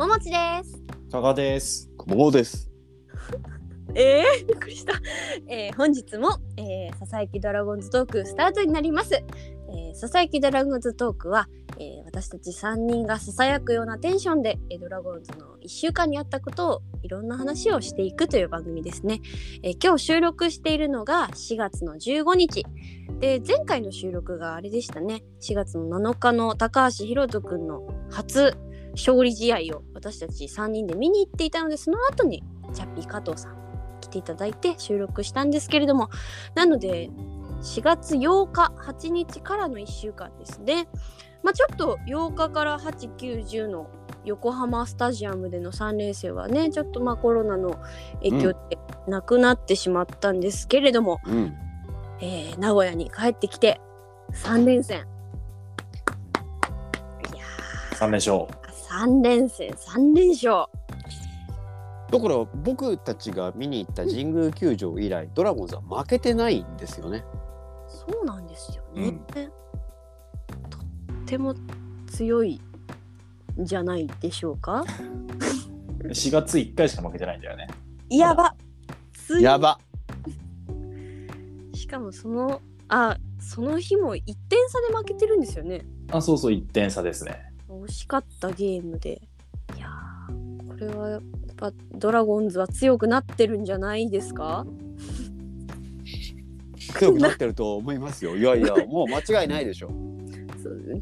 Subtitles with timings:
[0.00, 0.80] ももちです。
[1.12, 1.90] 加賀です。
[2.06, 2.70] もうです。
[3.94, 4.94] えー、びっくりした。
[5.46, 9.12] えー、本日も、えー、ささやきドラゴンズトークスタートになります。
[9.12, 19.20] えー、ささやきドラゴンズトークは、えー、私たち3人がささやくようなテンションで、えー、ドラゴンズの1週間にあったことをいろんな話をしていくという番組ですね。
[19.62, 22.64] えー、今日収録しているのが4月の15日。
[23.18, 25.24] で、前回の収録があれでしたね。
[25.42, 28.56] 4月の7日の高橋宏斗くんの初
[28.92, 33.56] 勝利試合を私たち3人で見に行っていたのでその後にチャッピー加藤さん
[34.00, 36.10] 来ていただいて収録したんですけれども。
[36.54, 37.10] なので
[37.62, 40.46] 4月8日8日からの1週間で。
[40.46, 40.88] すね
[41.42, 43.90] まあちょっと8日から8910の
[44.24, 47.78] 横浜スタジアムでの3連戦はねちょっとまあコロナの
[48.22, 48.78] 影響で
[49.08, 51.54] なくなってしまったんですけれども、うん。
[52.20, 53.80] えー名古屋に帰ってきて
[54.32, 55.06] 3連戦。
[57.34, 57.44] いや
[57.94, 58.46] 三連勝。
[58.90, 60.66] ー3連戦3連勝
[62.10, 67.24] だから僕たちが見に行った神宮球場以来、ドラゴンズは負けてないんですよね。
[67.86, 69.08] そうなんですよね。
[69.08, 69.18] うん
[70.68, 70.84] とっ
[71.24, 71.54] ても
[72.08, 72.60] 強い
[73.60, 74.84] んじゃないでしょうか？
[76.02, 77.68] 4月1回しか負けてないんだよね。
[78.08, 78.56] やば。
[79.40, 79.78] やば。
[81.74, 85.86] しかもそのあその日も1点差で負けてるんですよね。
[86.10, 87.49] あ、そうそう、1点差ですね。
[87.70, 89.20] 惜しかったゲームで。
[89.76, 91.22] いやーこれはやっ
[91.56, 94.66] ぱドラゴンズは強くなってるんじゃないですか？
[96.98, 98.36] 強くなってると思いますよ。
[98.36, 99.90] いやいや、 もう間違いないでしょ。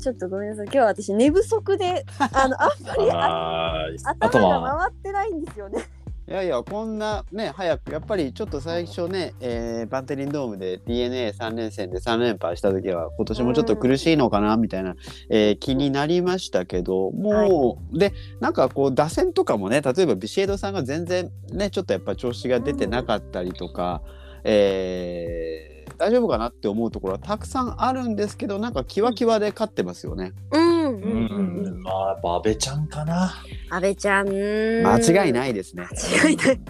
[0.00, 3.86] ちょっとごめんなさい今日は私寝不足であのあんまりあ
[4.20, 5.84] 頭がは、回ってないんですよね。
[6.28, 14.94] いやいや、こんなね、早く、やっぱりちょっと最初ね、えーバンテリンドームで DNA3 連戦で3連敗した時は、今年もちょっと苦しいのかな、みたいな、
[15.30, 24.02] えー気になりましたけど、もう、で、なんかこう、打線とかもね、例えばビシエドさんが全然ね、ちょっとやっぱ調子が出てなかったりとか、
[24.44, 25.67] えー
[25.98, 30.32] 大丈夫かなって思うところはたくさんあるんですけど、なんかキワキワで勝ってますよね。
[30.52, 33.34] うんううんん、うん、まあ、やっぱ安倍ちゃんかな。
[33.70, 34.28] 阿部ちゃん。
[34.28, 35.32] 間違いい。
[35.32, 35.86] ないですね。
[35.90, 36.60] 間違いない。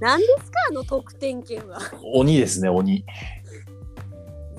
[0.00, 1.78] 何ですかあの得点圏は。
[2.14, 3.04] 鬼ですね、鬼。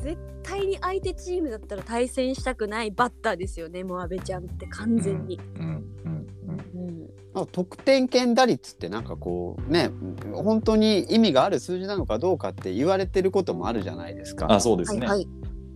[0.01, 0.17] 絶
[0.49, 3.83] 対に相手チームだったら対戦したくないバッターですよね。
[3.83, 5.39] もう阿部ちゃんって完全に。
[5.59, 6.27] うん、うん、
[6.73, 6.87] うん。
[6.87, 7.09] うん。
[7.33, 9.91] まあ得点圏打率ってなんかこうね
[10.33, 14.47] 本当に意味がある数字なのかどうかって言われてることもあるじゃないですか。
[14.49, 15.05] あ、そうですね。
[15.05, 15.27] はい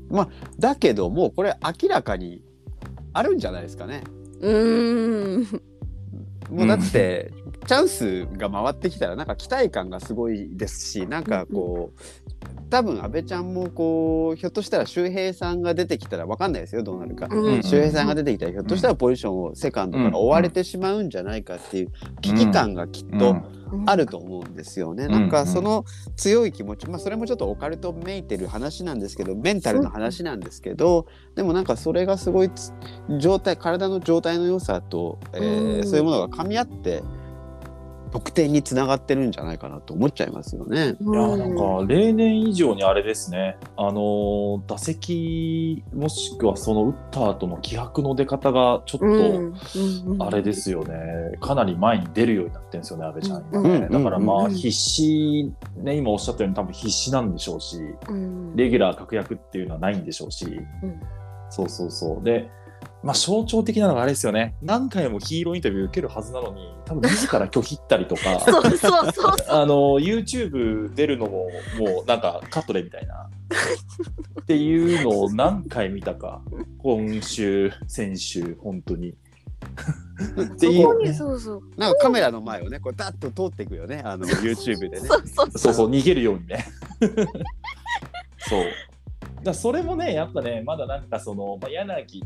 [0.09, 0.29] はい。
[0.59, 2.41] だけどもうこれ明らかに
[3.13, 4.03] あるんじゃないですかね。
[4.41, 5.61] うーん。
[6.49, 7.31] もうだって、
[7.65, 11.99] チャンスが回ってきたらなんか期待感がすごいですしなんかこう
[12.69, 17.27] 多分阿部ちゃんもこうひょっとしたら周平さんが出てきたら分かんないですよどうなるか。
[17.29, 21.91] うん周平さんが出てきたらひょっとしたらポジションをセカンドから追われてしまうんじゃないかっていう
[22.21, 23.37] 危機感がきっと、
[23.85, 25.07] あると思うんですよね。
[25.07, 25.85] んなんかその
[26.15, 32.73] 強い気持ち、まあそれもちょっとオカルトめいてる話なんですけど、メンタルの話なんですけど、でもなんかそれがすごいつ
[33.19, 35.87] 状態、体の状態の良さと、えーうん。
[35.87, 37.03] そういうものが噛み合って
[38.13, 40.95] 得点につながってるんじゃないかなと思っちゃいますよね。
[41.01, 41.13] うん。
[41.13, 50.53] いやなんか例年以上にあれですね、あのー打席もしくはその打った後の気迫の出方がちょっと、あれで。
[50.53, 53.87] すよね、かなり前に出るようになってるんですよね、阿部ちゃん今うんね。
[53.89, 58.55] だからまうんあ必死、ね、今おっしゃったように多分必死なんでしょうし、うん。
[58.55, 61.01] レギュラー確約っていうのはないんでしょうし、うん
[61.49, 62.23] そうそうそう。
[62.23, 62.49] で、
[63.03, 68.39] まあ象徴的なのがあれですよね、何回もヒーローインタビュー受けるはずなのに、多分自ら拒否ったりとか。
[68.39, 69.35] そうそうそうそう。
[69.49, 73.29] あの YouTube 出るのももうなんかカットでみたいな。
[74.41, 76.41] っていうのを何回見たか。
[76.77, 79.09] 今週先週本当に。
[79.09, 79.15] っ
[80.57, 81.61] ていそこにうねそうそう。
[81.77, 84.99] なんかカメラの前をね、こうダッと通っていくよね、あの YouTube でね。
[84.99, 85.51] そうそう。
[85.51, 86.65] そうそう逃げるようにね。
[88.39, 88.63] そう。
[89.43, 92.23] だそれもねやっぱねまだなんかその、まあ、柳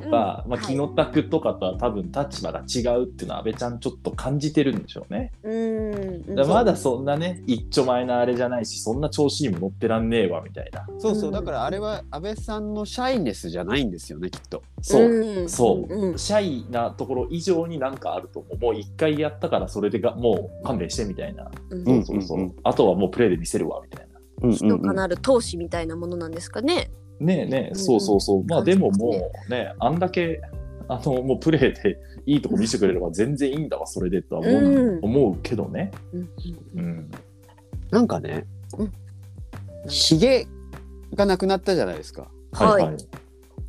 [0.00, 0.50] とか、うん。
[0.50, 0.60] まあ、はい。
[0.60, 5.32] 木の拓とかとは多分立場が違うっていうのは阿部ちゃんちょっと感じてるんでしょうね。
[5.42, 6.34] うん。
[6.34, 10.86] だまだそんなね一丁前なあれじゃないしそんな調子にも乗ってらんねえわみたいな。
[10.98, 14.62] そうそう、だからあれは安倍さんのシャイネスじゃないんですよね、きっと。
[14.82, 15.48] そう、うん。
[15.48, 16.18] そう、うん。
[16.18, 21.88] シャイなところ以上になんかあると思うもう一回やったからそれでがもう勘弁してみたいな、うん。
[21.88, 24.14] うんそうそう、うんうんあとはもうプレーで見せるわみたいな。
[24.52, 26.90] 人かなる闘志みたいなものなんですかね。
[27.20, 28.44] ねえねえ、うんそうそうそう。
[28.44, 30.40] まあでももうねあんだけ
[30.88, 34.98] あのもうプレーでいいとこ見せてくれれば全然いいんだわそれでとは思う,、うん。
[35.02, 36.28] 思うけどね、うん
[36.74, 37.10] うん、
[37.90, 38.46] なんかね
[38.78, 38.92] うん、
[39.88, 40.46] ひげ
[41.14, 42.28] がなくなったじゃないですか。
[42.52, 42.96] はいはい。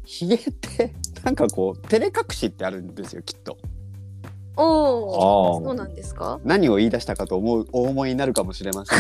[0.04, 0.94] ひげって
[1.24, 3.58] なんかこう照れ隠しってあるんですよきっと。
[4.58, 6.40] おおそうなんですか？
[6.44, 9.00] 何を言い出したかと思うお思いになるかもしれません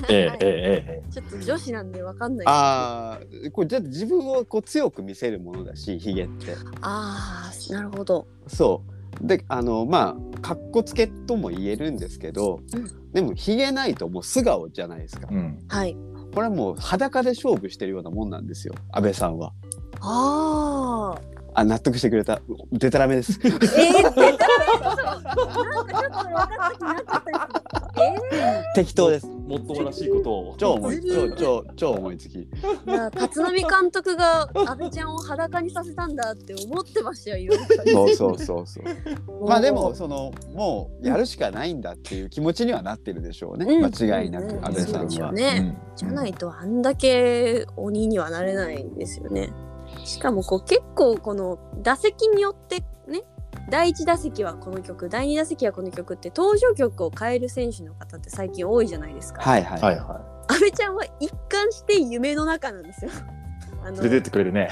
[0.00, 1.12] が ええええええ。
[1.12, 2.46] ちょっと女子なんでわかんない。
[2.48, 6.54] あーこれだって自分をこう強く見せるものだしヒゲって。
[6.80, 8.26] あーなるほど。
[8.46, 8.82] そ
[9.22, 9.26] う。
[9.26, 13.12] であのまあかっこつけとも言えるんですけど、うん。
[13.12, 15.58] でもヒゲないともう素顔じゃないですか、うん。
[15.68, 15.96] はい。
[16.34, 19.52] これはもう裸で勝負してるようなもんなんですよ安倍さんは。
[20.00, 21.20] ああ
[21.54, 22.40] あ納得してくれた
[22.72, 37.52] デタラメです えー、絶対なんかちょっと分かった気になっちゃったんですけどえ適当ですもっともらしいことを超思い超超超思いつきー、いや立浪監督が阿部ちゃんを裸にさせたんだって思ってましたよ
[37.92, 45.32] そうそうそうそうまあでもそのもうやるしかないんだっていう気持ちにはなってるでしょうね、うん間違いなくうん安倍さんはそうでしょう。
[45.32, 49.52] ねうんじゃないとあんだけ鬼にはなれないですよね。
[50.04, 53.22] しかもこう結構この打席によってね
[53.70, 59.40] 第1打席はこの曲第2打席はこの曲って登場曲を変える選手の方って最近多いじゃないですか。
[59.40, 63.10] はいはい、はいは阿部ちゃんは一貫して夢の中なんですよ。
[63.82, 64.70] あのい連れてってくれるね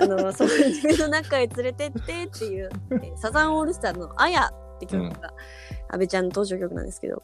[0.00, 5.32] あのその夢の中へ連れてってっていう、えーサザンオールスターズの「あや」って曲が、
[5.88, 7.22] 阿部ちゃんの登場曲なんですけど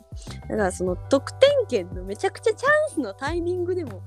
[0.49, 4.03] だからその得点圏のめちゃくちゃチャンスのタイミングでも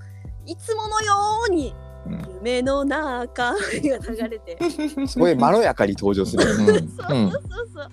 [0.45, 1.13] いつものよ
[1.47, 1.90] うにうん
[2.35, 4.57] 「夢の中」 が流れて
[5.07, 6.43] すごいまろやかに登場する。
[6.43, 6.87] うんそうそう
[7.73, 7.89] そう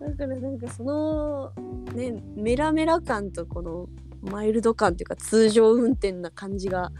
[0.00, 1.52] だからなんかその
[1.94, 3.88] ねメラメラ感とこの
[4.22, 6.92] マイルド感っていうか通常運転な感じが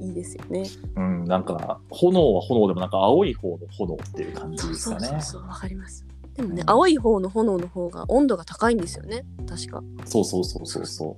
[0.00, 0.64] いいですよね。
[0.96, 6.04] うん、なんか炎は炎でもなんか青い方の炎っていう感じですかねそうそうわかります。
[6.34, 11.16] でもね、うん青い方の炎の方が温度が高いんですよね確かそうそうそうそうそ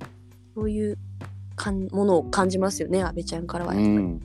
[0.54, 0.98] そういう
[1.54, 4.20] かんものを感じますよね阿部ちゃんからはやっぱり、うん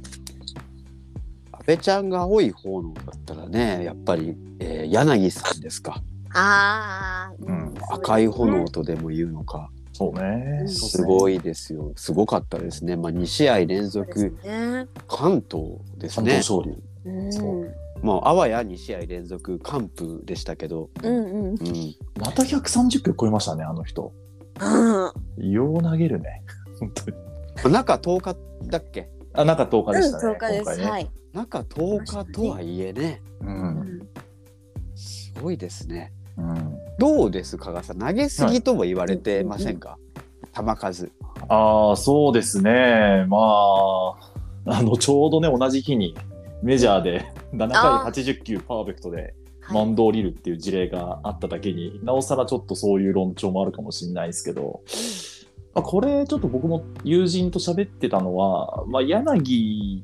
[1.67, 6.01] 安倍ちゃんが青い方のだったらねやっぱり、えー柳さんですか。
[6.33, 7.73] ああ、うん。
[7.91, 9.69] 赤い炎とでも言うのか。
[9.91, 10.59] うそうね。
[10.61, 11.91] うんすごいですよ。
[11.97, 14.87] すごかったですね、まあ、2試合連続ね。
[15.09, 16.71] 関東です関ね東勝
[17.03, 17.11] 利。
[17.11, 17.33] うん。
[17.33, 17.73] そう。
[18.01, 21.45] まああわや2試合連続完封でしたけど、うんうん。
[21.49, 24.13] うん、また130キロ超えましたねあの人。
[24.61, 25.51] うん。
[25.51, 26.43] よう投げるね。
[26.79, 27.73] 本当に。
[27.73, 28.37] 中10日
[28.67, 33.21] だっけあ中10日でしたね、10日です、ね、はい、中10日とはいえね。
[33.41, 33.53] ううん。
[33.53, 34.07] ん
[34.95, 36.11] すごいですね。
[36.37, 37.99] うん、どうですかがさん？
[37.99, 39.97] 投げすぎとも言われてませんか、
[40.55, 41.11] 球数。
[41.49, 43.25] ああそうですね。
[43.27, 43.37] ま
[44.65, 46.15] ああのちょうどね同じ日に
[46.63, 48.11] メジャーで7回あー。
[48.11, 49.73] 80球パーフェクトではい。
[49.73, 54.81] マウンド降りるっていう事例があっただけに、なおさらちょっとそういう論調もあるかもしれないですけど、
[55.77, 60.03] まあ、これちょっと僕も友人と喋ってたのは、まあ、柳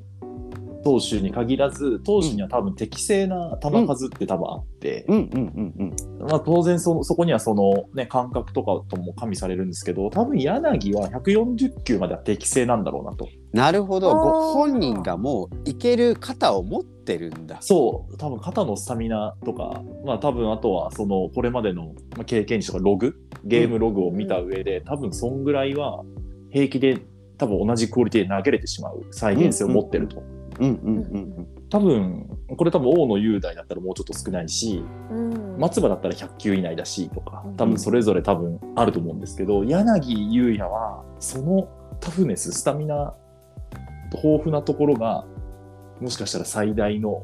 [0.84, 5.18] 投手に限らず投手には多分適正な球数って多分あって、うん。
[5.18, 13.28] うんうんうんまあ、当然そそこにはその、ね、感覚とかとも加味されるんですけど多分柳は140球までは適正なんだろうなと。
[13.52, 14.14] なるほど。
[14.14, 17.57] ご本人がもういける肩を持ってるんだ。
[17.61, 18.17] そう。
[18.17, 26.03] 多分肩のスタミナとか、まあ、多分あとはそのこれまでのまあ経験値とかログゲームログを見た上で、多分そんぐらいは
[26.51, 27.01] 平気で
[27.38, 30.23] 多分同じクオリティで投げれてしまう再現性を持ってると。
[30.59, 35.57] うんうんうん多分これ多分大野雄大だったらもうちょっと少ないしうん。
[35.57, 37.57] 松葉だったら100球以内だしとかうん。
[37.57, 41.67] 多分それぞれ多分あると思うんですけど、柳優也はその
[42.00, 43.15] タフネススタミナ
[44.13, 45.25] 豊富なところが
[46.03, 47.24] もしかしたら最大の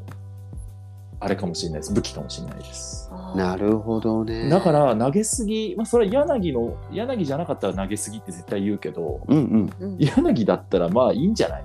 [1.20, 1.94] あれかもしれないです。
[1.94, 3.12] 武器かもしれないです。
[3.36, 4.48] なるほどね。
[4.48, 9.70] だから投げすぎまあそれは柳の柳じゃなかったら投げすぎって絶対言うけどうんうん。
[9.82, 9.98] うん。
[10.00, 11.64] 柳だったらまあいいんじゃない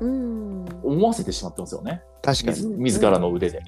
[0.00, 0.64] うん。
[0.82, 2.02] 思わせてしまってますよね。
[2.20, 2.56] 確かに。
[2.56, 3.62] 自自らの腕で、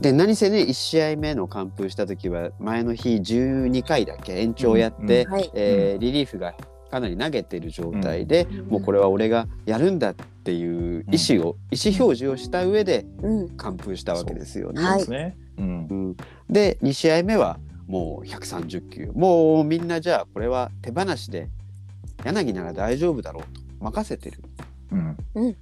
[0.00, 5.32] で何せね1試合目の完封した時は前の日12回だけ延長やって、うん。
[5.32, 5.50] はい。
[5.54, 6.54] えーリリーフが
[6.90, 13.48] かなり投げてる状態で、もうこれは俺がやるんだっていう意思を、意思表示をした上でうん。
[13.56, 14.82] 完封したわけですよね。
[14.82, 14.92] はい。
[14.92, 15.86] そうですね、うん。
[15.90, 16.16] うん、
[16.48, 19.12] で2試合目はもう130球。
[19.14, 21.48] もうみんなじゃあこれは手放しで
[22.24, 23.60] 柳なら大丈夫だろうと。
[23.80, 24.42] 任せてる。
[24.92, 25.56] うん。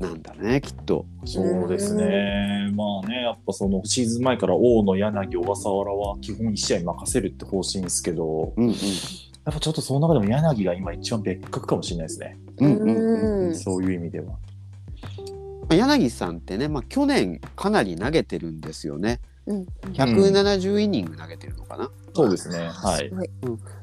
[0.00, 1.06] なんだねきっと。
[1.24, 8.70] そうですね、まあね、やっぱそのシーズン前から大野、柳、小笠原は基本1試合任せるって方針ですけど、うんうん。
[8.70, 14.34] やっぱちょっとその中でも柳が今一番別格かもしれないですね、うんうんうんうんそういう意味では。
[15.70, 19.20] 柳さんってね、まあ、去年かなり投げてるんですよね。
[19.46, 21.90] うん170イニング投げてるのかな。
[22.14, 22.68] そうですね。
[22.68, 23.14] はいす。
[23.14, 23.30] ごい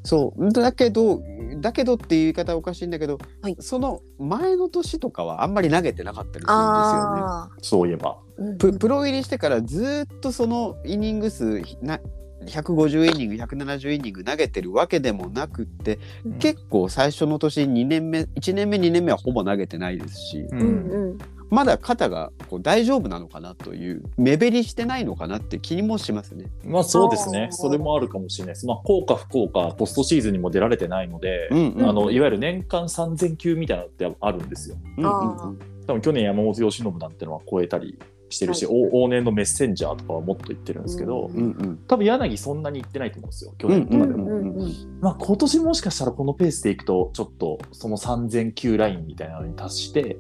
[0.03, 1.21] そうだけど
[1.59, 7.21] だけどっていう言い方はおかしいんだけど、はいその前の年とかはあんまり投げてなかったりするんですよね。
[7.23, 8.17] あそういえば。
[8.57, 11.99] プロ入りしてからずっとそのイニング数な
[12.45, 21.17] 150イニング170イニング投げてるわけでもなくって、うん結構最初の年2年目1年目2年目はほぼ投げてないですし、ううんうん
[21.51, 26.45] まだ肩がこう大丈夫なのかなという目減りしてないのかなって気もしますね。
[26.63, 27.49] まあそうですね。
[27.51, 28.65] それもあるかもしれないです。
[28.65, 34.77] まあ効果不効果、ポストシーズンにも出られてないので、うんうんあのいわゆる年間3000球みたいなのってあるんですよ。
[34.97, 37.97] うんうんうん多分去年山本由伸なんてのは超えたり
[38.31, 41.77] してるし、はお往年のメッセンジャーとかはもっと言ってるんですけど、うんうんうん。
[41.87, 44.25] 多分柳そんなに言ってないと思うんですよ、去年とかでも。
[44.25, 44.99] うんうんうん。
[45.01, 50.17] まあ今年もしかしたらこのペースでいくと、ちょっとその3000球ラインみたいなのに達して、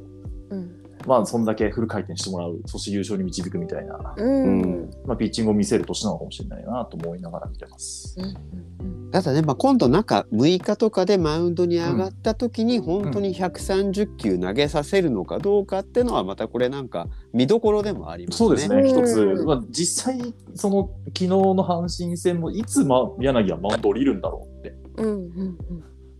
[0.49, 8.15] うんまあそんだけフル回転してもらう、そして優勝に導くみたいな、うんうんまあピッチングを見せる年なのかもしれないなと思いながら見てます。
[8.19, 18.37] うんただね、まあ、今度中6日とかでマウンドに上がった時に本当に130球投げさせるのかどうかっていうのはまたこれなんか見どころでもありますね。
[18.37, 24.75] そうですね、うん一つ、まあ、実際、その昨日の阪神戦もいつ、ま、柳はマウンド降りるんだろうって。
[24.97, 25.57] うんうん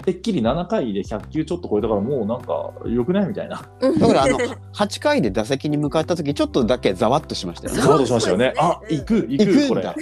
[0.04, 3.64] てっきり7回で100球ちょっと超えたから、もうなんか、よくないみたいな。
[3.82, 4.38] うんだからあの
[4.74, 7.82] 8回で打席に向かった時ちょっとだけざわっとしましたよね。
[7.82, 8.48] ざわっとしましたよね。
[8.48, 8.54] ね
[8.90, 9.96] 行く、行く、これ行くんだ。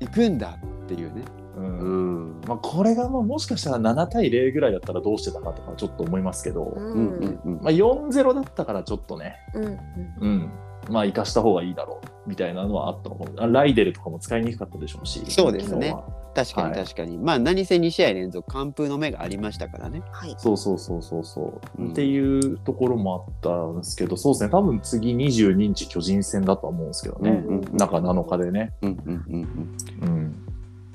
[0.00, 1.22] 行くんだっていうね。
[1.56, 2.40] ううんん。
[2.46, 9.78] まあ、これがまあもしかしたら7対0ぐらいだったらどうしてたかとかちょっと思いますけど、ううんうんうんまあ、4-0だったからちょっとね、うんうん
[10.20, 10.50] うん、
[10.90, 13.30] まあ生かした方がいいだろうみたいなのはあったのかも。
[13.36, 15.22] あライデルとかも使いにくかったでしょうし。
[15.28, 15.88] そうですね。
[15.88, 16.84] 昨日は確かにはい。
[16.84, 17.18] 確かに。
[17.18, 20.02] まあ何せ2試合連続完封の目がありましたからね。
[20.10, 20.34] はい。
[20.38, 21.90] そうそうそうそうそう、うん。
[21.90, 24.50] っていうところもあったんですけどそうですね。
[24.50, 29.68] 多分次22日巨人戦だとは思うんですけどね、うんうん中7日でね、うんうんうん
[30.02, 30.08] うん。
[30.08, 30.43] うん、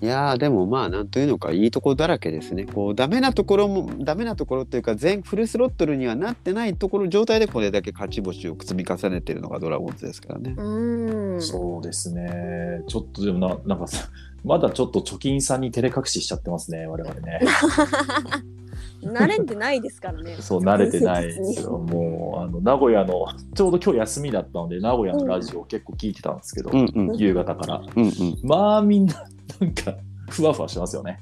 [0.01, 2.65] いやーでもまあなんというのかいいところだらけですね。
[2.65, 10.56] こうダメなところもダメなところっていうか全フルスロットルにはなってないところ状態でこれだけ勝ち星を積み重ねてるのがドラゴンズですからね。
[10.58, 14.10] うんそうですねちょっとでもななんかさ
[14.44, 17.41] まだちょっと貯金さんに照れ隠ししちゃってますね我々ね
[19.03, 20.36] 慣れてないですからね。
[20.41, 28.13] そう慣れてないですよ もうあの名古屋のちょうど今日休みだったので名古屋のラジオを結構聞いてたんですけど、うんうん夕方からうんうん。
[28.44, 29.25] まあみんな
[29.60, 29.96] なんか
[30.29, 31.20] ふわふわしてますよね。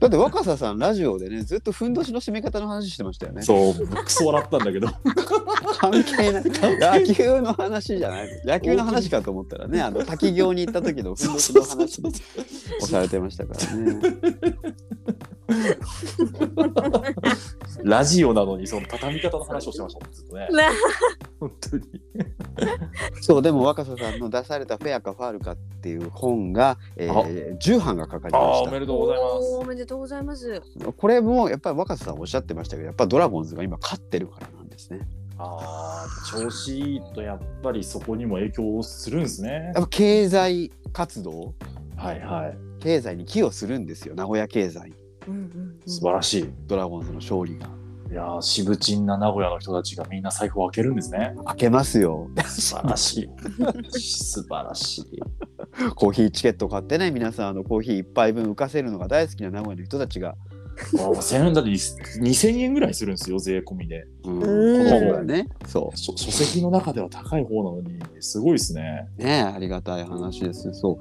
[0.00, 3.42] だって若狭さんラジオでねずっとふんどしの締め方の話してましたよね。
[3.42, 4.88] そうクソ笑ったんだけど。
[5.78, 7.04] 関係ない。
[7.04, 8.28] 野球の話じゃない。
[8.44, 12.10] 野球の話かと思ったらねあの滝行に行った時のふんどしの話を
[12.86, 14.00] されてましたからね。
[17.84, 20.48] ラジオなのにその畳み方の話をしてましたもんずっとね。
[20.50, 20.70] な
[21.40, 21.84] 本当に。
[23.20, 29.56] そうでも若狭さんの出された「フェアかファールか」っていう本が、えー、10版がかかりあましあおめでとうございます。
[29.60, 30.62] おめでとうございます。
[30.78, 35.00] たこれもやっぱり若狭さんおっしゃってましたけどやっぱドラゴンズが今勝ってるからなんですね。
[35.38, 39.72] ああ調子いいとやっぱりそこにも影響するんですね。
[39.74, 41.54] やっぱ経済活動？
[41.96, 42.72] はいはい。
[42.82, 44.92] 経済に寄与するんですよ名古屋経済
[45.28, 46.50] うんうん素晴らしい。
[46.66, 47.68] ドラゴンズの勝利が。
[48.10, 51.34] いやー渋鎮な名古屋の人たちがみんな財布を開けるんですね。
[51.46, 52.28] 開けますよ。
[52.44, 53.30] 素晴らしい。
[53.98, 55.04] 素晴らしい。
[55.94, 64.04] コーヒーチケット買ってね皆さんあのコーヒー一杯分浮かせるのが大好きな名古屋の人たちが、あー1000円だって2000円ぐらいするんですよ税込みで。
[64.24, 65.48] うん、本がね。
[65.66, 65.96] そう。
[65.96, 69.08] 書書籍の中では高い方なのにすごいですね。
[69.16, 70.72] ねありがたい話です。
[70.74, 70.98] そ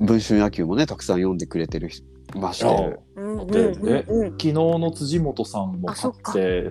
[0.00, 0.04] う。
[0.04, 1.90] 文春野球もねたくさん読んでくれてる
[2.34, 4.30] ましたようんうんでうんうん。
[4.30, 6.70] 昨日の辻元さんもあそっ勝っ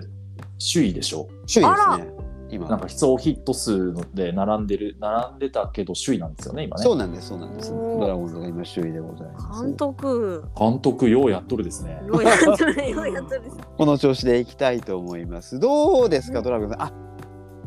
[0.72, 1.28] 首位でしょ？
[1.52, 2.14] 首位あですね。
[2.52, 2.68] 今。
[2.68, 6.82] なんか総ヒット数で並んでる並んでたけど首位なんですよね今ね。
[6.82, 7.70] そうなんですそうなんです。
[7.70, 9.64] ドラゴンズが今首位でございます。
[9.64, 10.44] 監督。
[10.58, 12.02] 監督ようやっとるですね。
[12.06, 13.42] ようやっとる、ようやっとる。
[13.42, 13.56] です。
[13.78, 15.60] この調子でいきたいと思います。
[15.60, 16.92] どうですかドラゴンズあ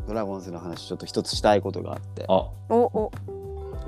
[0.06, 2.34] ドラゴンズの話ちょっと一つしたいことがあって、あ。
[2.68, 3.10] おお。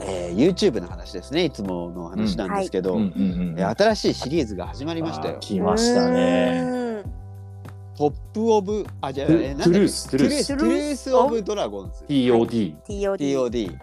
[0.01, 1.45] えー YouTube の話ですね。
[1.45, 5.39] いつもの話なんですけど、新しいシリーズが始まりましたよ。
[5.41, 6.97] 来ましたね。
[7.03, 7.03] ね。
[7.97, 9.65] トップオブあじゃあ、えーなんだっけ？
[9.65, 10.47] トゥルーストゥルース。
[10.49, 12.05] トゥルースオブドラゴンズ。
[12.09, 13.17] TOD TOD。
[13.17, 13.75] TOD こ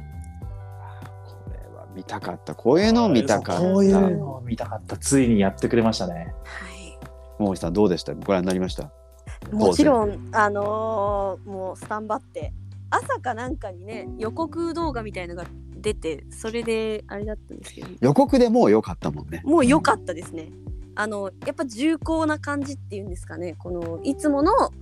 [1.52, 2.54] れは見たかった。
[2.54, 3.62] こういうのを見たかった。
[3.64, 4.98] こういうのを見たかった。
[4.98, 6.14] ついにやってくれましたね。
[6.14, 6.98] はい。
[7.40, 8.14] 桃井さんどうでした？
[8.14, 8.92] ご覧になりました？
[9.52, 12.54] もちろん、あのーもうスタンバって。
[12.94, 15.46] 朝かなんかにね、予告動画みたいのが
[15.76, 17.88] 出て、それであれだったんですけど。
[18.00, 20.52] 予告でもう良かったもんねもう良かったですね。
[20.96, 24.74] あのやっぱ重厚な感じっていうんですかねこのいつものこ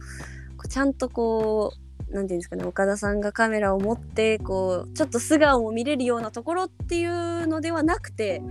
[0.66, 1.74] うちゃんとこ
[2.10, 8.42] うなんていうんですかね岡田さんがカメラを持ってこうちょっと素顔も見れるようなところっていうのではなくて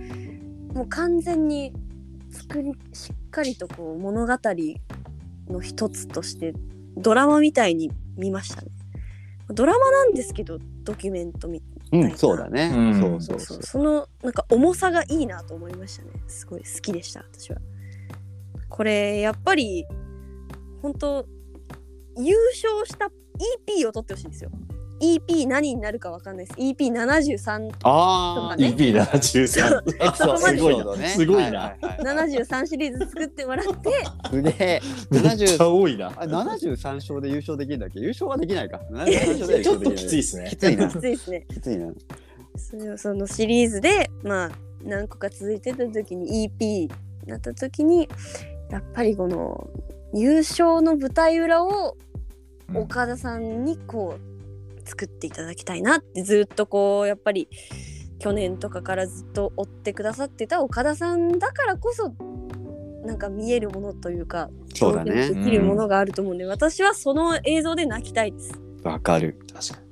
[0.73, 1.73] もう完全に
[2.31, 4.37] 作りしっかりとこう物語
[5.49, 6.53] の一つとして
[6.97, 8.69] ドラマみたいに見ましたね。
[9.53, 11.61] ドラマなんですけどドキュメントみ
[11.93, 12.71] うん、そうだね。
[12.73, 13.01] うん。
[13.01, 13.63] そうそうそう。
[13.63, 16.11] そのなんか重さがいいなと思いましたね。
[16.27, 17.57] すごい好きでした私は。
[18.69, 19.85] これやっぱり
[20.81, 21.25] 本当
[22.17, 23.11] 優勝した
[23.67, 24.51] EP を取ってほしいんですよ
[25.01, 26.59] EP 何になるかわかんないです。
[26.59, 28.67] EP73 ああ、ね。
[28.69, 30.57] EP73 あそこまで。
[30.57, 31.07] すごいな。
[31.09, 31.41] すごいな。
[31.41, 33.89] はいはいはい73シリーズ作ってもらって。
[34.29, 34.81] すげえ。
[35.11, 36.07] めっちゃ70多いな。
[36.07, 37.99] あ73勝で優勝できるんだっけ？
[37.99, 38.79] 優勝はできないか。
[38.91, 39.95] 73勝でちょっと優勝できない。
[39.95, 40.49] きついっすね。
[40.49, 40.87] きついな。
[40.87, 40.91] き。
[40.93, 41.45] ついですね。
[41.49, 41.93] きついな。
[42.57, 44.51] それをそのシリーズでまあ
[44.83, 46.89] 何個か続いてた時に EP に
[47.27, 48.09] なった時に
[48.69, 49.69] やっぱりこの
[50.13, 51.97] 優勝の舞台裏を
[52.69, 52.77] うん。
[52.77, 54.30] 岡田さんにこう
[54.85, 57.47] 作っていただきたいなってずっとこうやっぱり
[58.19, 62.13] 去年とかからずっと追ってくださってた岡田さんだからこそ
[63.05, 68.53] なんか見えるものというかそうだねできるものがあると思うんで、私はその映像で泣きたいです。
[68.83, 69.39] わかる。
[69.53, 69.91] 確かに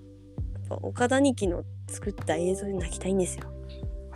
[0.84, 3.51] 岡田二期の作った映像で泣きたいんですよ。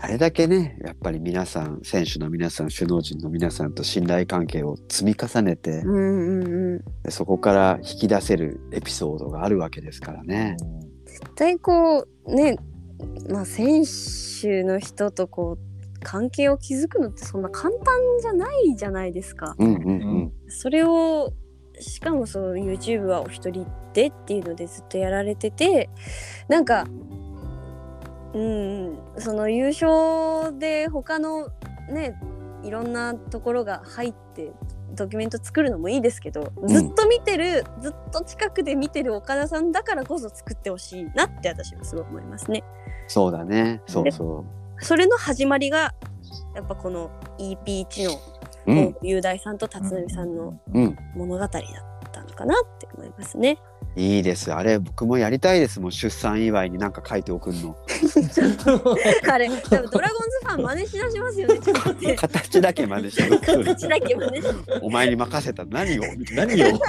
[0.04, 6.00] あれだけね、やっぱり皆さん、選手の皆さん、首脳陣の皆さんと信頼関係を積み重ねて、うんう
[6.42, 6.78] んうん。
[7.04, 10.58] でそこから引き出せるエピソードがあるわけですからね。
[11.06, 12.58] 絶対こうね
[13.30, 13.86] まあ選
[14.42, 19.56] 手の人とこう関係を築くのってそんな簡単じゃないじゃないですか。
[19.58, 19.90] うんうんう
[20.26, 20.34] ん。
[20.50, 21.32] それを
[21.80, 25.90] しかもそう YouTube はお一人でっていうのでずっとやられてて
[26.50, 26.88] なんか
[28.34, 31.50] うんその優勝で他の
[31.90, 32.16] ね
[32.64, 34.52] いろんなところが入って
[34.96, 42.64] ドキュメント作るのもいいですけど、んずっと見てるずっと近くで見てる岡田さんだからこそ作ってほしいなって私はすごい思いますね。
[43.08, 43.82] そうだね。
[43.88, 44.46] そうそ
[44.80, 45.94] それの始まりが
[46.56, 48.18] やっぱこの EP1 のう。
[48.68, 48.96] うん。
[49.02, 50.98] 雄大さんと辰巳さんのうん。
[51.16, 51.50] 物語だっ
[52.12, 53.58] たのかなって思いますね。
[53.96, 54.52] いいです。
[54.52, 55.92] あれ、僕もやりたいですもん。
[55.92, 57.78] 出産祝いになんか書いておくんの。
[59.32, 63.46] あれ多分ドラゴンズファン真似しだしますよねちょっと待って形だけ真似しておく。
[63.64, 66.04] 形だけ真似してお前に任せた何を？
[66.34, 66.68] 何を？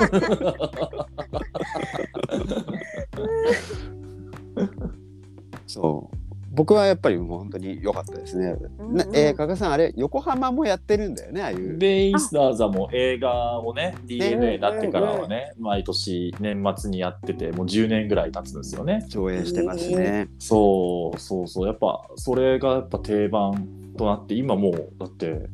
[5.67, 6.17] そう。
[6.55, 8.57] 僕はやっぱりもう本当に良かったですね。
[8.79, 8.97] うんうん。
[8.97, 11.77] なえー、加賀さん、あれ、横浜もやってるんだよね、ああいう。
[11.77, 19.05] ベイスターズはもう映画をね DNA になってからはね毎年年末にやっててもう10年ぐらい経つんですよね。
[19.09, 20.29] 上映してますね。
[20.39, 21.67] そうそうそう。
[21.67, 25.49] やっぱそれがやっぱ定番となって今もうだって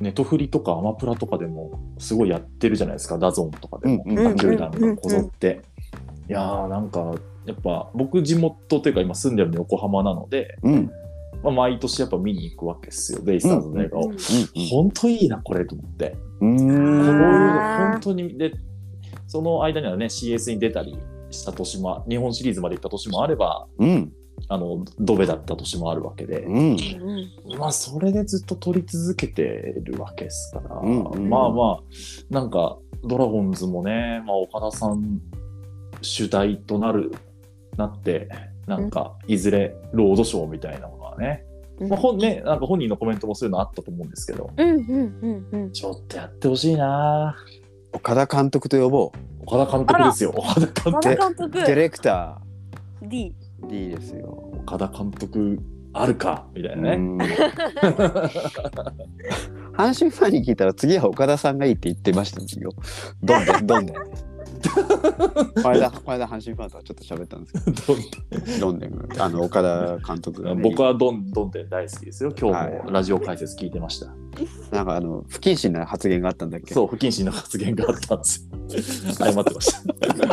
[0.00, 3.18] ネトフリとかアマプラとかでもすごいやってるじゃないですか。
[3.18, 4.04] DAZN とかでも。
[4.06, 5.62] うんうん野球団がこぞって。
[6.28, 7.14] いやーなんか
[7.46, 10.90] やっぱ僕地元というか今住んでるの横浜なので、うん。
[11.42, 14.16] まあ、毎年やっぱ見に行くわけですよベイスターズの映画を、うん
[14.70, 16.54] 本当いいなこれと思ってうん。
[16.56, 16.78] うこういう。
[16.78, 18.52] の本当にで
[19.26, 20.96] その間にはね CS に出たり
[21.30, 24.12] した年も日本シリーズまで行った年もあればうん。
[24.48, 26.56] あのドベだった年もあるわけで、うん。
[26.72, 29.42] うんまあそれでずっと撮り続けて
[29.82, 31.80] るわけですから、うんうんまあまあ
[32.30, 35.20] なんかドラゴンズもね、まあ、岡田さん
[36.00, 37.12] 主題となる
[37.76, 38.28] なって
[38.66, 41.44] なんかいずれロードショーみたいなものはね、
[41.78, 41.88] うん。
[41.88, 44.50] まあ本ねなんか本人のコメントもそういうのあったと思うんですけど。
[44.56, 44.78] うんうん
[45.22, 45.72] うんうん。
[45.72, 47.36] ちょっとやってほしいな。
[47.92, 49.12] 岡田監督と呼ぼ
[49.46, 50.30] 岡田監督ですよ。
[50.36, 51.58] 岡田監岡督田監督。
[51.60, 51.62] う。
[51.62, 52.40] ディレクタ
[53.02, 53.68] D ー。
[53.68, 54.50] D ですよ。
[54.66, 55.58] 岡田監督
[55.92, 57.18] あるかみたいなね、うん。
[59.76, 62.72] 阪神ファンに聞いたら次は岡田さんがいいって言ってましたよ。
[63.22, 63.96] どんでんどんでん。
[64.70, 67.70] この間、 この間阪神ファンとはちょっと喋ったんですけ
[68.58, 72.32] ど、どんでん、あの岡田監督が、ね、僕はどんどんでん大好きですよ。
[72.38, 72.84] 今日はい。
[72.84, 74.06] もラジオ解説聞いてました、
[74.70, 76.74] なんかあの不謹慎な発言があったんだっけ？
[76.74, 78.48] そう不謹慎な発言があったんです
[79.06, 79.12] よ。
[79.12, 79.80] 謝ってました。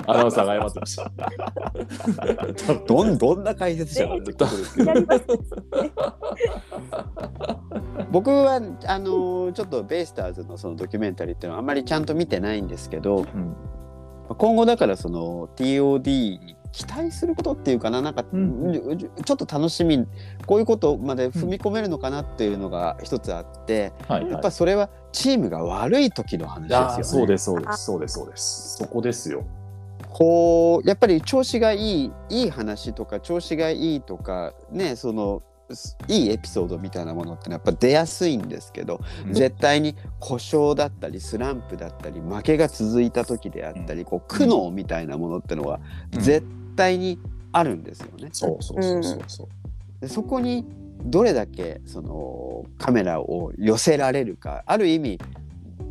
[0.12, 1.12] アナウンサーが謝ってました。
[2.88, 4.94] どんどんな解説者だってことですけど。
[8.12, 13.56] 僕はあのちょっとベイスターズのそのドキュメンタリーっていうのはあんまりちゃんと見てないんですけど、うん
[14.36, 20.06] 今後だからその TOD に期待することっていうかななんか、うんちょっと楽しみ
[20.46, 24.32] こういうことまで踏み込めるのかなっていうのが一つあって、はいはい。
[24.32, 27.34] やっぱそれはチームが悪い時の話あですよね。
[27.34, 28.78] ーそうですそうですそうですそうです。
[28.78, 29.44] そこですよ。
[30.10, 35.51] こうやっぱり調子がいいいい話とか調子がいいとかねそのす
[36.08, 45.80] いいエピソードみたいなものってのはやっぱ出やすいんですけど、うん絶対に故障だったりスランプだったり負けが続いた時であったり、こう苦悩みたいなものってのは
[46.14, 47.20] うん絶対に
[47.52, 48.30] あるんですよね。
[48.32, 49.48] そうそうそうそうそう。
[50.02, 50.66] でそこに
[51.04, 55.20] どれだけそのカメラを寄せられるかある意味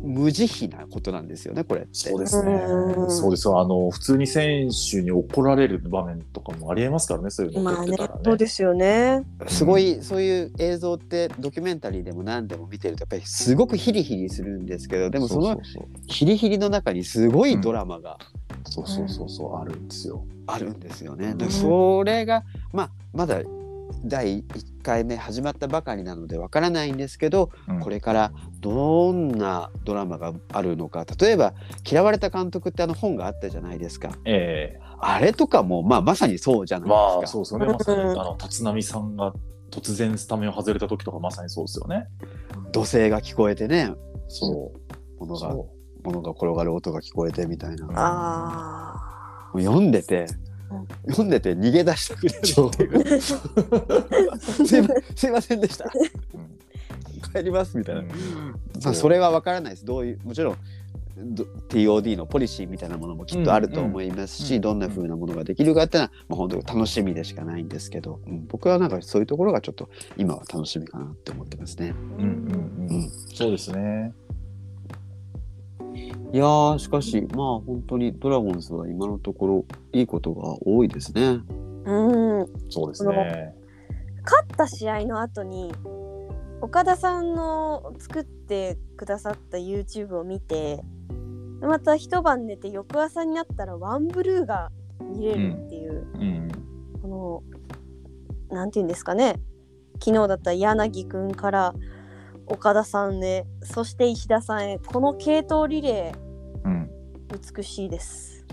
[0.03, 1.89] 無慈悲なことなんですよねこれって。
[1.91, 3.05] そうですねう。
[3.07, 3.59] んそうですよ。
[3.59, 8.21] あの、普通に選手に怒られる場面とかもありえますからね、そういうのってたらね。
[8.23, 9.23] そうですよね。
[9.47, 15.59] すごいそういう映像ってドキュメンタリーでも何でも見てるとやっぱりすごくヒリヒリするんですけどでもその
[16.07, 18.17] ヒリヒリの中にすごいドラマが
[18.69, 20.25] そうそうそうそう、あるんですよ。
[20.47, 21.35] あるんですよね。
[21.49, 23.41] それが、まあ、まだ
[24.03, 31.53] 第1回目始まったばかりなのでわからないんですけど、うんこれからどんなドラマがあるのか例えば
[31.89, 37.31] 「嫌われた監督」ってあの本があったじゃないですかええあれとかも、まあ、まさにそうじゃないまあ、ですか。
[37.31, 37.65] そうですよね。
[37.65, 39.33] まさに、あの、立浪さんが
[39.71, 42.07] 突然スタメンを外れた時とかまさにそうですよね。
[42.71, 43.93] 土星が聞こえてね
[44.27, 45.19] そう。
[45.19, 45.69] 物がそ
[46.03, 47.87] 物が転がる音が聞こえてみたいな。
[47.87, 50.50] もあう読んでてうん
[51.07, 52.41] 読んでて逃げ出したくなるっ
[52.77, 55.91] ていうすいますいませんでした
[57.33, 58.01] 帰りますみたいな。
[58.01, 58.09] うん
[58.83, 60.57] まあ、それは分からないですどういうもちろん
[61.23, 71.93] ど TOD のポリシーみたいなものもきっとあると思いますし、うんどんな風なものができるかっていうのは、まあ、本当に楽しみでしかないんですけど、うん僕はなんかそういうところがちょっと今は楽しみかなって思ってますね。
[72.17, 73.09] うんうんうん。
[73.33, 74.13] そうですね。
[76.33, 81.39] いやーしかしまあ本当にドラゴンズは今のところいいことが多いですね。
[81.85, 82.47] うん。
[82.69, 83.53] そうですね。
[84.23, 85.73] 勝った試合の後に
[86.61, 90.81] 岡田さんの作ってくださった YouTube を見て
[91.59, 96.51] また一晩寝て翌朝になったらワンブルーが見れるっていう、うん。
[97.01, 97.43] こ
[98.49, 99.39] のなんて言うんですかね
[99.99, 101.73] 昨日だったら柳くんから
[102.51, 106.13] 岡田さんへそして石田さんへこの系統リレ
[106.63, 106.89] うん。
[107.29, 108.45] ー美しいです。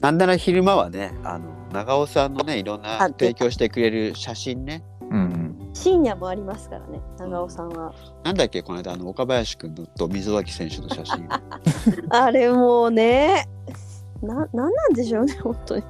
[0.00, 5.70] なんなら昼間はねあの長尾さんのねいろんなあ提供してくれる写真ねうん。
[5.72, 7.94] 深夜もありますからね長尾さんは。
[8.24, 11.26] なんだっけこの間あの岡林君と溝脇選手の写真
[12.10, 13.46] あれもうね
[14.22, 15.88] ななんなんでしょうね本当にね。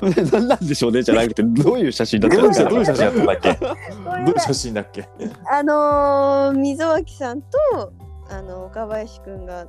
[0.00, 3.54] 何なんでしょうねじゃなくてどういう写真だったどういう写のどういう写真やったんだっけ？
[3.54, 3.72] こど
[4.14, 5.08] ういう写真だっけ？
[5.50, 7.92] あのー、溝脇さんと
[8.30, 9.66] あの岡林くんが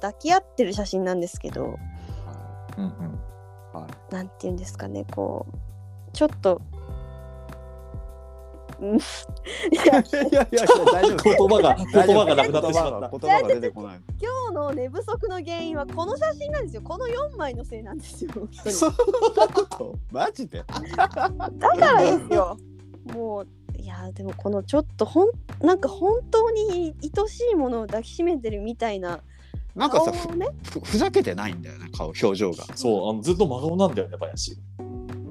[0.00, 1.78] 抱き合ってる写真なんですけど
[2.76, 3.20] うんうん。
[4.10, 5.54] なんて言うんですかねこう
[6.12, 6.60] ちょっと。
[8.80, 9.00] うんい
[9.84, 13.10] やいやいや大丈夫言葉が、言葉がなくなってしまった。
[13.10, 14.00] 言葉が出てこない。
[14.20, 18.30] 今日の寝不足の原因はこの写真なんですよこの4枚のせいなんですよ
[18.66, 18.90] そん
[19.36, 20.64] なことマジで？
[20.96, 21.30] だか
[21.76, 22.58] らですよ
[23.14, 29.20] もういやでもこのちょっとほんなんか本当に愛しいものを抱きしめてるみたいな
[29.74, 32.64] なんかさ顔をねふふざけてないんだよね顔表情が。
[32.74, 34.58] そう、あのずっと真顔なんだよね、林。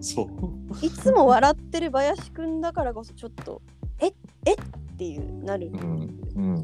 [0.02, 0.28] そう。
[0.86, 3.62] いつも笑ってる林くんだからこそちょっと
[4.00, 4.08] え
[4.46, 4.54] え？
[4.54, 4.56] っ
[4.98, 6.20] ていうなる、うん。
[6.36, 6.56] うん。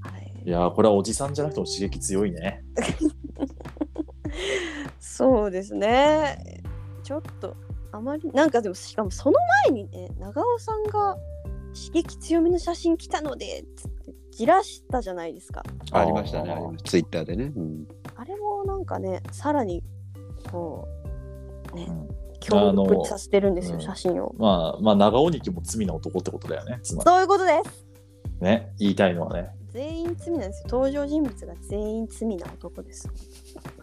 [0.00, 2.64] はいいやー、これはおじさんじゃなくても刺激強いね。
[5.00, 6.62] そうですね
[7.02, 7.56] ちょっと
[7.90, 11.16] あまりなんかでもしかもその前にね長尾さんが
[11.74, 16.50] 刺激強めの写真来たのでつってじらしたじゃないですかありましたね。
[16.50, 17.52] あーありましたツイッターでね。
[17.56, 19.82] うんあれもなんかねさらに
[20.50, 21.05] こう
[21.76, 22.08] ねうん
[22.40, 26.80] 強力にさせてるんですよ、うん写真をまあ、まあ、長尾力も罪な男ってことだよね。
[26.82, 27.86] つまそういうことです
[28.40, 28.46] り。
[28.46, 29.48] ね、言いたいのはね。
[29.70, 33.10] 全員罪なんですよ登場人物が全員罪な男です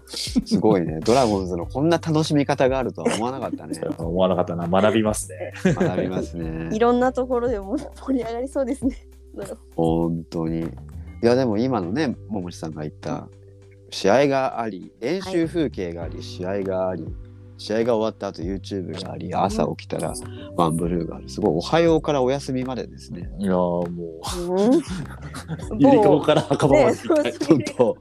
[0.08, 0.99] すごいね。
[1.01, 3.79] ドラゴンズのこんな楽しみ方があるとは思わなかったね。
[3.97, 4.67] 思わなかったな。
[4.67, 5.53] 学びますね。
[5.73, 6.77] 学びますいね。
[6.79, 8.95] ろんなところでも盛り上がりそうですね
[9.34, 10.62] なる 本当に。
[10.62, 10.65] い
[11.25, 13.29] やでも今のね桃地さんが言った
[13.91, 17.06] 試合があり練習風景があり、試合があり
[17.57, 20.13] 試合が終わった後 YouTube があり朝起きたら
[20.55, 23.29] ワンブルーがあるすごいおはようからお休みまでですね。
[23.39, 24.81] いやーもう、うん
[25.79, 27.23] ゆりかごから墓場まで行きたい。
[27.23, 27.97] ね本当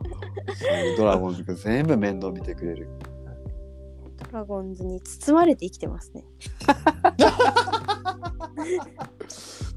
[0.96, 2.88] ドラゴンズが全部面倒見てくれる。
[4.30, 6.24] ドラゴンズに包まれて生きてますね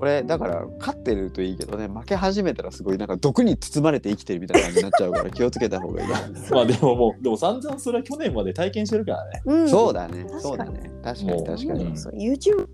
[0.00, 6.16] これだから勝ってるといいけどね負け始めたらすごいなんか毒に包まれて生きてるみたいな感じになっちゃうから気をつけた方がいいな。
[6.50, 9.42] まあでももう、でも散々それは去年まで体験してるからね。
[9.44, 11.84] うんそうだね確かにそうだね確かに確かに。
[11.84, 12.66] うんそう YouTube っ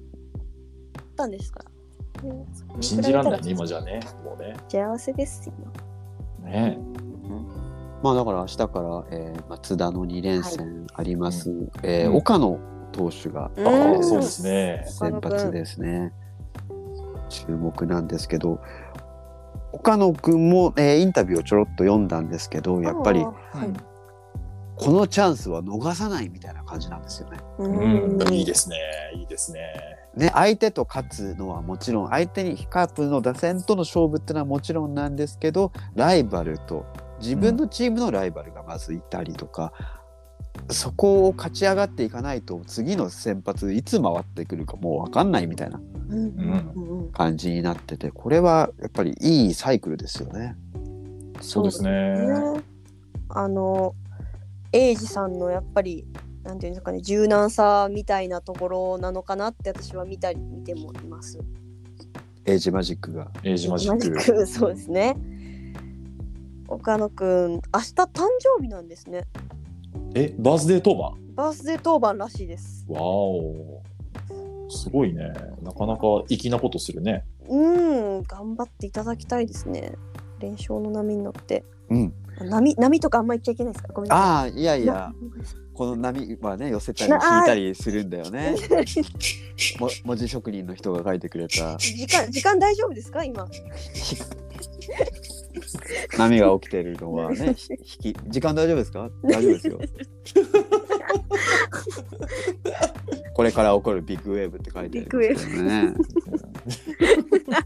[1.17, 1.65] たんですか？
[2.23, 2.47] ら、ね
[2.81, 4.01] 信じらんないね、今じゃね。
[4.25, 4.55] もうね。
[4.69, 5.51] 幸せです
[6.45, 6.79] 今ね
[8.03, 11.51] まあだから明日から、えー、松田の2連戦あります。
[11.83, 12.57] えーうん岡野
[12.93, 14.85] 投手がうんああ、そうですね。
[14.87, 16.13] 先発ですね。
[17.29, 18.61] 注目なんですけど
[19.73, 23.33] 岡野君も、えーインタビューをちょろっと読んだんですけどやっぱりは
[23.65, 23.97] い
[24.77, 27.39] このチャンスは逃さないみたいな感じなんですよね。
[27.59, 28.77] うん、いいですね。
[29.15, 29.61] いいですね。
[30.15, 36.85] ね相手と勝つのはもちろん相手にカープの打線との勝負っていうのはもちろんなんですけどライバルと
[37.21, 39.73] 自分のチームのライバルがまずいたりとか、
[40.71, 45.81] そこを勝ち上がっていかないと次の先発いつ回ってくるかもう分かんないみたいな
[47.13, 50.57] 感じになっててこれはやっぱりいいサイクルですよね。
[51.41, 51.91] そうですね。
[51.91, 52.61] ね
[53.29, 53.95] あの
[54.73, 56.07] エイジさんのやっぱり
[56.43, 61.39] なんていうんですかね柔軟さみたいなところなのかなって私は見たり見てもいます。
[62.45, 64.47] エイジマジックがエイジマジック。
[64.47, 65.17] そうですね。
[66.69, 68.27] 岡野くん明日誕
[68.57, 69.23] 生日なんですね。
[70.19, 72.87] え、バースデー当番バースデー当番らしいです。
[72.89, 73.83] わお。
[74.71, 75.31] すごいね。
[75.63, 77.25] なかなか粋なことするね。
[77.49, 77.55] う
[78.19, 79.93] ん頑張っていただきたいですね。
[80.41, 81.65] 連勝の波に乗って。
[81.91, 83.93] うん、あ波波とかあんま言っちゃいけないですか？
[83.93, 84.25] ごめんなさい。
[84.27, 85.13] ああいやいや
[85.75, 88.57] この波はね寄せたり引いたりするんだよね。
[89.79, 93.23] も文字職人の人が書いてくれた時間時間大丈夫ですか？
[93.23, 93.47] 今。
[96.17, 97.69] 波が起きてるのはね ひ
[98.09, 99.11] 引き時間大丈夫ですか？
[99.25, 99.81] 大丈夫ですよ。
[103.35, 105.95] これから起こるビッグウェーブって書いてありますけどね。
[107.47, 107.57] ま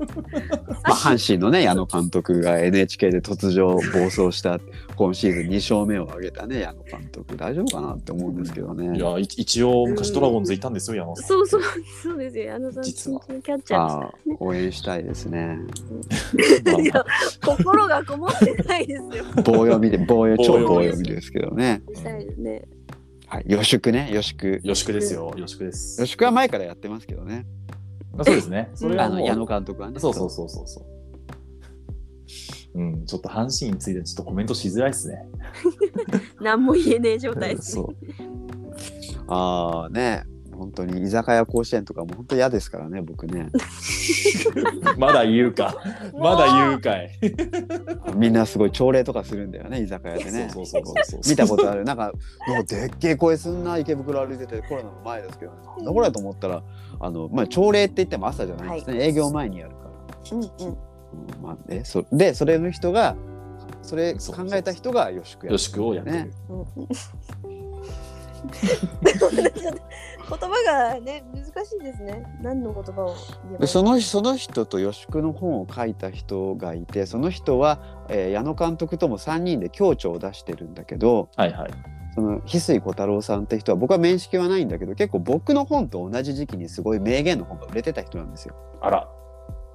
[0.84, 4.58] あ、阪神のね矢野監督が NHK で突如暴走した
[4.96, 8.96] 今シーズン2勝目を挙げたね矢野監督大丈夫かなって思うんですけどね。
[8.96, 11.26] いや、い一応昔ドラゴンズいたんですよ、矢野さん。
[11.26, 11.62] そうそう
[12.02, 12.54] そうですよ。
[12.54, 15.58] あのさん実はキャッチャーああ応援したいですね。
[16.64, 17.04] ま あいや
[17.44, 19.24] 心がこもってないですよ。
[19.44, 21.82] 棒読みで棒読み超棒棒読みですけどね。
[21.94, 22.62] したいですね。
[23.26, 24.60] はい、予祝ね予祝。
[24.64, 25.32] よしくですよ。
[25.36, 26.06] よしくです予。
[26.06, 27.46] 祝は前からやってますけどね。
[28.18, 28.70] あそうですね。
[28.74, 30.00] それはもうあの矢野監督はね。
[30.00, 30.84] そうそうそうそうそう。
[32.72, 35.28] うん、ちょっと阪神についてちょっとコメントしづらいですね。
[36.40, 37.82] 何も言えねえ状態です、ね。
[37.82, 37.96] そう。
[39.26, 40.24] ああね
[40.70, 43.48] 本当に居酒屋甲子園とかも本当嫌ですからね僕ね。
[44.96, 45.74] まだ言うか。
[46.14, 47.10] まだ言うかい。
[48.14, 50.48] みんなすごい朝礼とかするんだよね居酒屋でね。
[50.52, 51.20] そうそうそうそう。
[51.28, 52.12] 見たことあるなんか
[52.46, 56.62] なんかでっけえ声すんな池袋歩いててコロナの前ですけど、ね、なんだこれと思ったら
[57.00, 60.38] あの、まあ、朝礼って言っても朝じゃないんですね、営業前にやるから。
[60.38, 60.48] うんうん。
[60.68, 60.76] うん
[61.42, 63.16] まあね、そでそれの人が
[63.82, 66.32] それ考えた人がよしくやよしくをやってる。
[69.02, 72.24] 言葉がね難しいですね。
[72.42, 73.14] 何の言葉を
[73.58, 81.70] 言そのその人と予祝の本を書いた人がいてその人は、えー矢野監督とも3人で共著を出してるんだけどはいはい。
[82.14, 88.54] その翡翠小太郎さんって人は僕は面識はないんだけど結構僕の本と同じ時期にすごい名言の本が売れてた人なんですよ。
[88.80, 89.08] あら、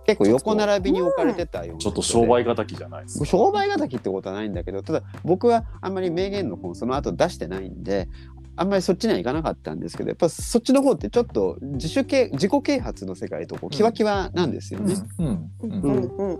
[0.05, 3.25] 結構横並びに置かれてたようなちょっと商売敵じゃないですか。
[3.25, 8.07] 商売敵ってことはないんだけどただ僕はあんまり名言の本その後出してないんで
[8.57, 15.27] あんまりそっちには行かなかったんですけどやっぱそっちの方ってちょっと自主啓自己啓発の世界とこうキワキワなんですよね、うん。
[15.27, 15.81] ううんん。
[15.81, 16.37] うん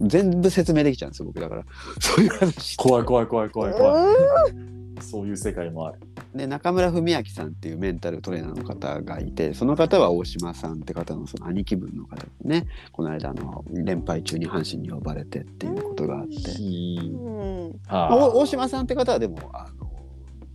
[0.00, 0.08] うん。
[0.08, 1.64] 全部説明できちゃうんですよ僕だから
[2.00, 4.68] そういう話怖い怖い怖い怖い怖い。
[5.00, 5.98] そういう世界もある。
[6.34, 16.34] で中村文明さんっていうメンタルトレーナーの方がいてその方は大島さんって方のその兄貴分の方でねこの間あの連敗中に阪神に呼ばれてっていうことがあって。
[16.60, 19.90] うん大島さんって方はでもあの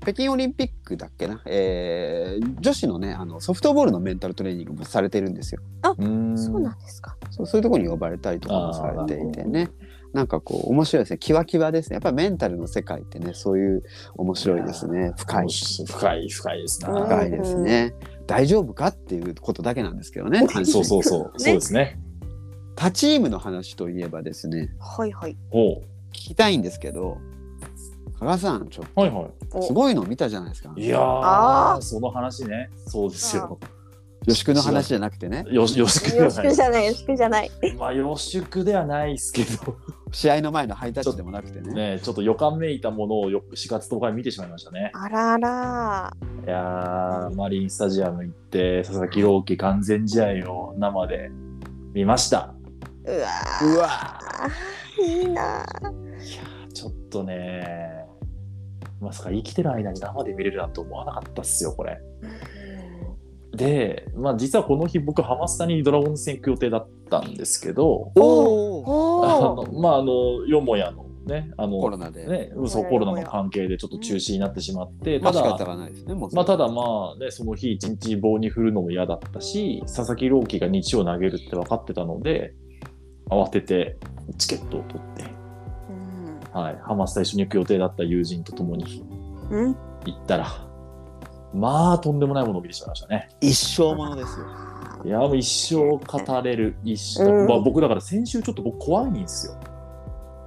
[0.04, 5.62] 北京オリンピックだっけな、えー女子のねあのソフトボールのメンタルトレーニングもされてるんですよ。
[5.98, 6.38] うん。
[6.38, 7.18] そうなんですか。
[7.30, 9.70] そうそういうところに呼ばれたりとかもされていてね
[10.14, 13.84] なんかこう面白いですねキワキワですねやっぱりメンタルの世界ってねそういう
[14.16, 16.90] 面白いですね深い深い深いですな。
[16.90, 17.94] うん深いですね。
[18.28, 20.48] 大丈夫かっていうことだけなんですけどね。
[20.66, 21.34] そうそうそう。
[21.38, 22.00] そうですね。
[22.76, 25.38] 他チームの話といえばですねはいはい。
[25.52, 25.74] 聞
[26.12, 27.18] きたいんですけど
[28.24, 30.74] 加賀さんちょっはいはとすごいの見たじゃないですか。
[30.78, 30.86] い。
[30.86, 32.70] いやあー、その話ね。
[32.88, 33.60] そうですよ。
[34.26, 36.48] 予祝の話じゃなくてねよし、よしくよしではない。
[36.48, 37.52] くじゃないよしくじゃない。
[37.78, 39.76] まあ、予祝ではないですけど、
[40.14, 41.74] 試合の前のハイタッチでもなくてね。
[41.74, 44.92] ね、ちょっと予感めいたものをよ4月10日に見てしまいましたね。
[44.94, 46.14] あらら。
[46.46, 51.30] いやー、マリンスタジアム行って、佐々木朗希完全試合を生で
[51.94, 52.56] 見ました。
[53.06, 53.18] うわ
[53.76, 55.32] うわーいいな。
[55.34, 57.83] いやー、ちょっとね、
[59.04, 62.00] まさか生きてる間に生で見れるなんて思わなかったっすよ、これ。
[63.56, 68.84] で、まあ実はこの日僕、ハマスタにドラゴンズ戦行く予定だったんですけど、おお
[69.20, 69.64] おあお。
[69.64, 72.28] のまああのよもやのね、あの、コロナで。
[72.28, 75.54] ね、そうコロナの関係でちょっと中止になってしまって、ただま
[76.42, 82.54] あ、ただまあね、その日一日棒に振るのも嫌だったし、佐々木朗希が日曜投げるって分かってたので、
[83.30, 83.98] 慌てて
[84.38, 85.24] チケットを取って、
[86.54, 89.04] はい、ハマスタ一緒に行く予定だった友人と共に。
[89.50, 89.76] 行
[90.16, 90.48] ったら、
[91.54, 93.30] まあ、とんでもないものを見てしまいましたね。
[93.42, 94.46] 一生ものですよ。
[95.06, 99.56] いや、もう一生語れる、一生、うんまあ、僕だから先週ちょっと僕怖いんですよ。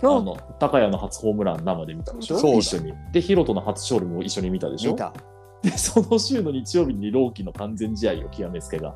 [0.02, 2.38] あの、高谷の初ホームラン生で見たでしょ？
[2.38, 2.92] そうだ一緒に。
[3.12, 4.92] で、ヒロトの初勝利も一緒に見たでしょ？
[4.92, 5.12] 見た。
[5.62, 8.94] で、その週の日曜日に朗希の完全試合を極めつけが。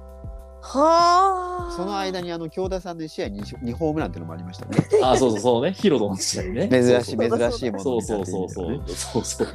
[0.62, 1.72] はあ。
[1.76, 4.76] その間にあの京田さんの1試合に 2, ホームランっていうのもありましたね。
[5.02, 6.68] あ、そうそうそうね、ヒロトの試合ね。
[6.72, 8.82] 珍しい珍しいものそうそうそうそう。
[8.86, 9.48] そうそう。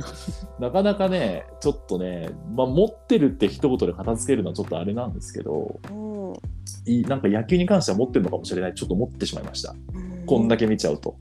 [0.59, 6.33] なかなかね、ちょっとね、まあ、持ってるって一言で片付けるのはちょっとあれなんですけど、うん。
[6.85, 8.73] いなんか野球に関しては持ってるのかもしれない。
[8.73, 9.75] ちょっと思ってしまいました。
[10.25, 11.15] こんだけ見ちゃうと。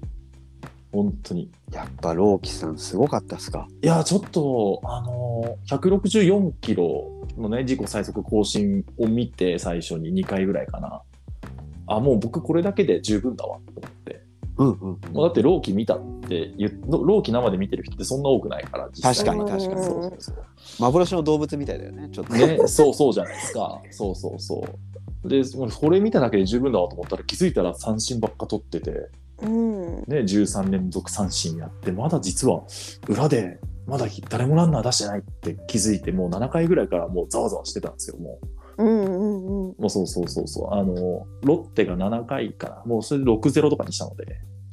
[0.92, 1.50] 本当に。
[1.72, 3.66] やっぱ朗希さんすごかったっすか？
[3.82, 11.02] いや、ちょっと、あのー、164キロのね、自己最速更新を見て、最初に2回ぐらいかな。
[11.86, 14.22] あ、もう僕これだけで十分だわ、と思って。
[14.56, 15.12] うんうん。
[15.12, 20.36] もうだって、朗希見たって言う、生で見てる人ってそんな多くないから、確かに確かにそうそうそう。
[20.80, 22.08] 幻の動物みたいだよね。
[22.12, 22.32] ちょっと。
[22.34, 23.80] ね、そうそうじゃないですか。
[23.90, 24.64] そうそうそ
[25.24, 25.28] う。
[25.28, 29.08] で、もうこれ見ただけで十分だわと思ったら気づいたら三振ばっか取ってて、
[29.42, 29.96] うん。
[30.06, 32.62] ね、13連続三振やって、まだ実は
[33.08, 38.38] 裏で、まだ誰もランナー出してないって気づいて、もう7回ぐらいからもうざわざわしてたんですよ、も
[38.78, 39.70] うんうんうん。
[39.70, 39.74] う。
[39.78, 40.74] もうそうそうそうそう。
[40.74, 44.24] あの、ロッテが7回から、もうそれで6-0とかにしたので、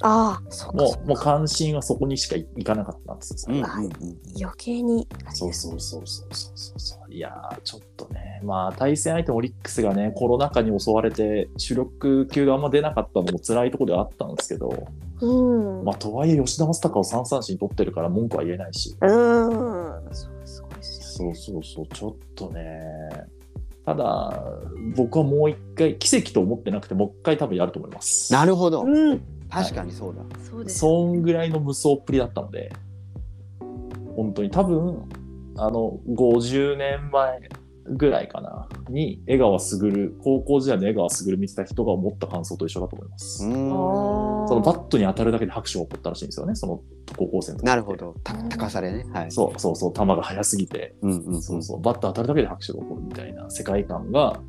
[0.04, 3.56] ああ、そうかも、そうもう関心はそこにしかいかなかったんですよ。
[3.56, 3.92] うんうん
[4.40, 5.06] 余計に。
[5.32, 7.12] そうそうそうそうそうそう。
[7.12, 14.70] いやー、ちょっとね、まあ、対戦相手のオリックスがね、コロナ禍に襲われて、主力級があんま出なかったのも辛いところではあったんですけど、
[15.22, 15.84] うん。
[15.84, 19.08] まあ、とはいえ、吉田正尚を3三振取ってるから文句は言えないし、うん。
[20.12, 20.32] そう。
[20.82, 22.80] そうそうそう、ちょっとね、
[23.84, 24.44] ただ、
[24.96, 28.32] 僕はもう一回、奇跡と思ってなくて、もう一回多分やると思います。
[28.32, 28.82] なるほど。
[28.82, 29.20] うん。
[29.48, 30.22] 確かにそうだ。
[30.38, 30.78] そうです。
[30.78, 32.72] そんぐらいの無双っぷりだったので、
[34.16, 35.02] 本当に多分、
[35.56, 37.40] あの、50年前
[37.84, 43.38] ぐらいかな、に江川卓、高校時代の江川卓見てた人が思った感想と一緒だと思います。
[43.38, 46.80] そのバットに当たるだけで拍手が起こったらしいんですよね、その
[47.16, 47.96] 高校生の時なるほ。
[47.96, 48.14] ど。
[48.22, 49.04] た高さでね。
[49.12, 49.32] はい。
[49.32, 51.42] そうそうそう、球が速すぎて、うんうんうん。
[51.42, 54.40] そうそう、バット当たるだけで拍手が起こるみたいな世界観が、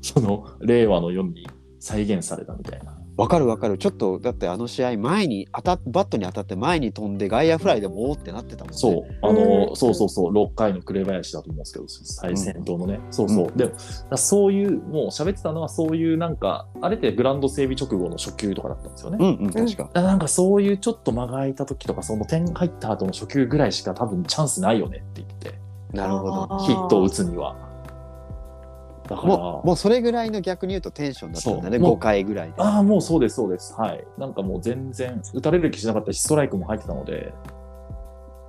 [0.00, 1.46] その令和の世に
[1.78, 2.95] 再現されたみたいな。
[3.16, 3.78] わかるわかる。
[3.78, 8.78] ちょっとだってあの試合前に当たっバットに当たって前に飛んで外野フライでもおーってなってたもんね。
[8.78, 13.46] そう、あの、うんそうそうそう、6回の紅林だと思うんですけど、最先頭のね、そうそう。
[13.46, 13.72] うんでも、
[14.10, 19.18] だそういう、もう喋ってたのは、そういうなんか、あれってグラウンド整備直後の初球とかだったんですよね。
[19.20, 19.90] うんうん確か。
[19.94, 25.58] なんかそういうちょっと間が空いた時とか、その点入った後の初球ぐらいしか多分チャンスないよねって言ってて、
[25.92, 26.58] なるほど。
[26.58, 27.65] ヒットを打つには。
[29.08, 31.78] だから、もうもうそれぐらいの逆に言うとテンションだったんだね。
[31.78, 32.54] そうもう5回ぐらいで。
[32.58, 33.74] ああ、もうそうです、そうです。
[33.74, 34.04] はい。
[34.18, 37.32] なんかもう全然、打たれる気しなかったし、ストライクも入ってたので、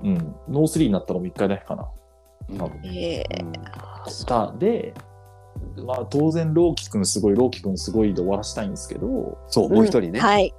[0.03, 1.83] うん、ノースリーになったのも1回だけかな。
[2.49, 3.53] うん多分ええうん
[4.25, 4.93] たで、
[5.85, 10.19] まあ、当然、朗希君すごい、朗希君すごいで終わらせたいんですけど、そう、もう一人ね。
[10.19, 10.53] はい。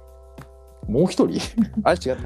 [0.89, 1.39] もう一人？
[1.83, 2.17] あれ違っ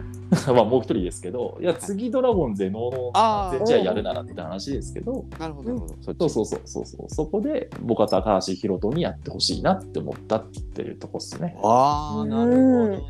[0.45, 0.51] た？
[0.53, 5.95] まあ、もう一人ですけど、いや、次ドラゴンズでノーノあーー全試合やるならって話ですけど、なるほど、なるほど。
[6.03, 11.55] そうそうそうそうそう、そこで僕は高橋宏斗にやってほしいなって思ったっていうとこですね。
[11.63, 13.01] ああ、うんなるほどね。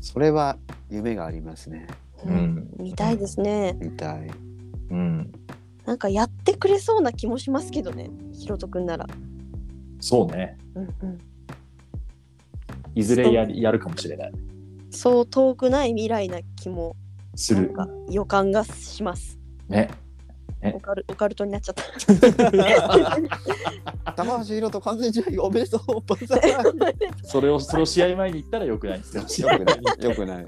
[0.00, 0.56] それは
[0.90, 1.86] 夢がありますね。
[2.26, 2.68] うん。
[2.78, 3.76] 見たいですね。
[3.80, 4.30] 見たい。
[4.90, 5.32] うん。
[5.86, 8.10] なんかやってくれそうな気もしますけどね。
[8.32, 9.06] ひろとくんなら。
[10.00, 10.56] そうね。
[10.74, 11.18] うんうん。
[12.94, 14.32] いずれやりやるかもしれない。
[14.90, 16.96] そう遠くない未来な気も
[17.36, 17.72] する。
[18.10, 19.38] 予感がします。
[19.68, 19.90] ね。
[20.62, 21.82] オカルオカルトになっちゃった。
[24.24, 25.80] 高橋宏斗完全試合おめでとう。
[27.22, 29.48] それを、それを試合前に言ったらよくないですよ。
[29.50, 29.78] よくない。
[30.02, 30.46] よくない。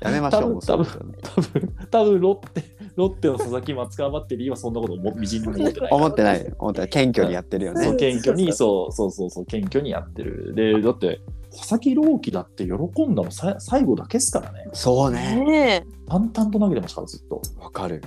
[0.00, 0.60] やめましょう。
[0.60, 0.86] 多分
[1.22, 5.90] 多分、多分ロッテ、ロッテの佐々木松川バッテリーはそんなこともみじんにも思ってない。
[5.90, 6.54] 思ってない。
[6.58, 6.88] 思ってない。
[6.88, 7.96] 謙虚にやってるよねそう。
[7.96, 10.54] 謙虚に、そうそうそうそう、謙虚にやってる。
[10.54, 12.72] で、だって、佐々木朗希だって喜
[13.06, 14.68] んだのさ最後だけですからね。
[14.72, 15.44] そうね。
[15.44, 17.42] ね淡々と投げてましたから、ずっと。
[17.60, 18.02] わかる。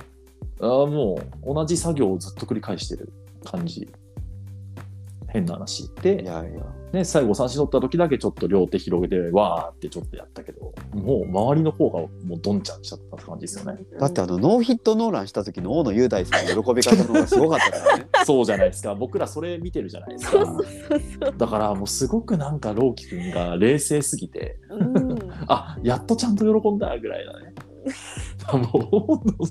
[0.60, 3.12] あーもう、同じ作業をずっと繰り返してる
[3.44, 3.88] 感じ。
[5.28, 5.84] 変な話。
[5.84, 6.77] いで、やいや。
[6.92, 13.78] ね、最後三振取った時だけちょっと両手広げて、わーってちょっとやったけど、もう周りの方がもうどんちゃんしちゃったって感じですよね。
[13.98, 18.06] だってあのノーヒットノーランした時の大野雄大さんの喜び方の方がすごかったからね。
[18.24, 18.94] そうじゃないですか。
[18.94, 20.32] 僕らそれ見てるじゃないですか。
[20.32, 20.64] そうそうそう
[21.20, 21.34] そう。
[21.36, 25.18] だからもうすごくなんか朗希くんが冷静すぎて、うん。
[25.46, 27.54] あやっとちゃんと喜んだぐらいだね。
[28.52, 29.46] もう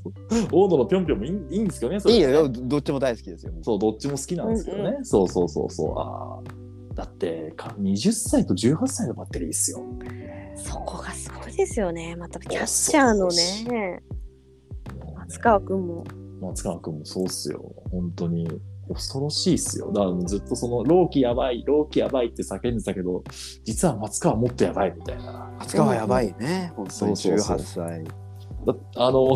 [0.51, 1.99] 大野のぴょんぴょんもいいいいんですけどね。
[1.99, 3.53] それいいよどっちも大好きですよ。
[3.61, 4.95] そう、どっちも好きなんですけどね。
[4.97, 5.93] うんそうそうそうそう。
[5.97, 6.66] あー
[6.97, 9.83] だってか20歳と18歳のバッテリーですよ。
[10.55, 12.15] そこがすごいですよね。
[12.15, 14.01] またキャッチャーのね、
[15.15, 16.03] 松川くんも。
[16.41, 17.71] 松川君もそうっすよ。
[17.91, 18.47] 本当に。
[18.91, 19.91] 恐ろしいっすよ。
[19.91, 23.23] だからずっとその、朗希やばい、朗希やばいって叫んでたけど、
[23.63, 25.53] 実は松川もっとやばいみたいな。
[25.59, 26.71] 松川やばいね。
[26.75, 28.03] 本当にそうそう18歳。
[28.65, 29.35] だあの、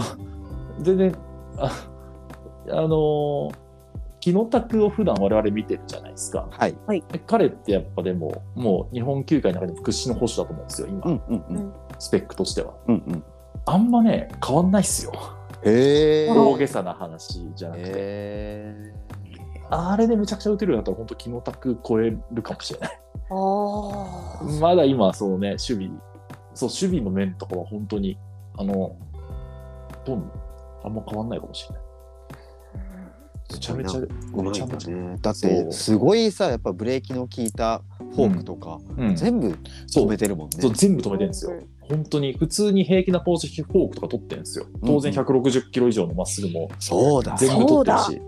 [0.82, 1.16] 全然、
[1.58, 1.92] あ
[2.70, 3.52] あの、
[4.22, 6.48] 木の卓を普段我々見てるじゃないですか。
[6.52, 6.76] はい。
[7.12, 12.74] で彼ってやっぱでも、もう日本球界の中でも屈指の保守だと思うんですよ、今、うんうんうんスペックとしては。
[12.88, 13.24] うんうん。
[13.66, 15.12] あんまね、変わんないっすよ。
[15.64, 16.30] へえ。
[16.30, 17.90] 大げさな話じゃなくて。
[17.94, 18.94] へ
[19.70, 22.90] あれでめちゃくちゃ打てるようになったら、本当、木の卓超えるかもしれない。
[22.90, 24.44] ああ。
[24.60, 25.90] まだ今、そのね、守備、
[26.54, 28.18] そう、守備の面とかは本当に、
[28.58, 28.96] あの、
[30.06, 30.32] どん
[30.84, 31.84] あんま変わんないかもしれない。
[33.62, 34.96] めちゃめちゃ、うまいんだめちゃめちゃ。
[34.96, 35.18] ね。
[35.22, 37.82] だってすごいさやっぱブレーキの効いた
[38.16, 39.50] フォークとか、うん、全部
[39.88, 40.58] 止めてるもんね。
[40.60, 41.54] そう全部止めてるんですよ。
[41.82, 44.66] 本当に普通に平気なコースフォークとか取ってるんですよ。
[44.86, 47.36] 当然160キロ以上のまっすぐもそうだ。
[47.38, 48.22] 全部取ってるし、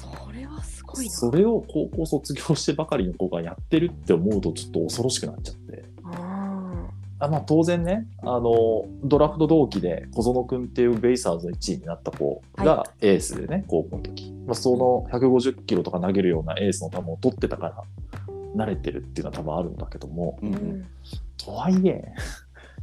[0.00, 1.10] それはすごいな。
[1.12, 5.93] それを高校卒業してばかりの子がやってるって思うとちょっと恐ろしくなっちゃって。
[7.24, 17.82] ああまあ、当然ねあのドラフト同期で小園君っていうベイサーズの1位になった子がエースでね、高校の時、まあ、その150キロとか投げるようなエースの球を取ってたから
[18.56, 20.38] 慣れてるっていうのは多分あるんだけども。
[20.42, 20.86] うんん。
[21.36, 22.04] とはいえ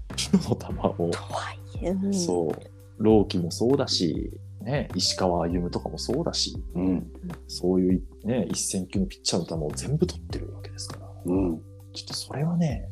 [0.07, 4.31] プロの球をとはいえ、うん、そう、朗希もそうだし、
[4.61, 7.11] ね、石川歩夢とかもそうだし、うん。
[7.47, 11.61] そういう、ね、一戦級のピッチャーの球を全部取ってるわけですから、うん。
[11.93, 12.89] ちょっとそれはね、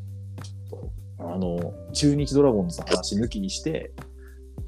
[1.19, 3.91] あの、中日ドラゴンズの話抜きにして、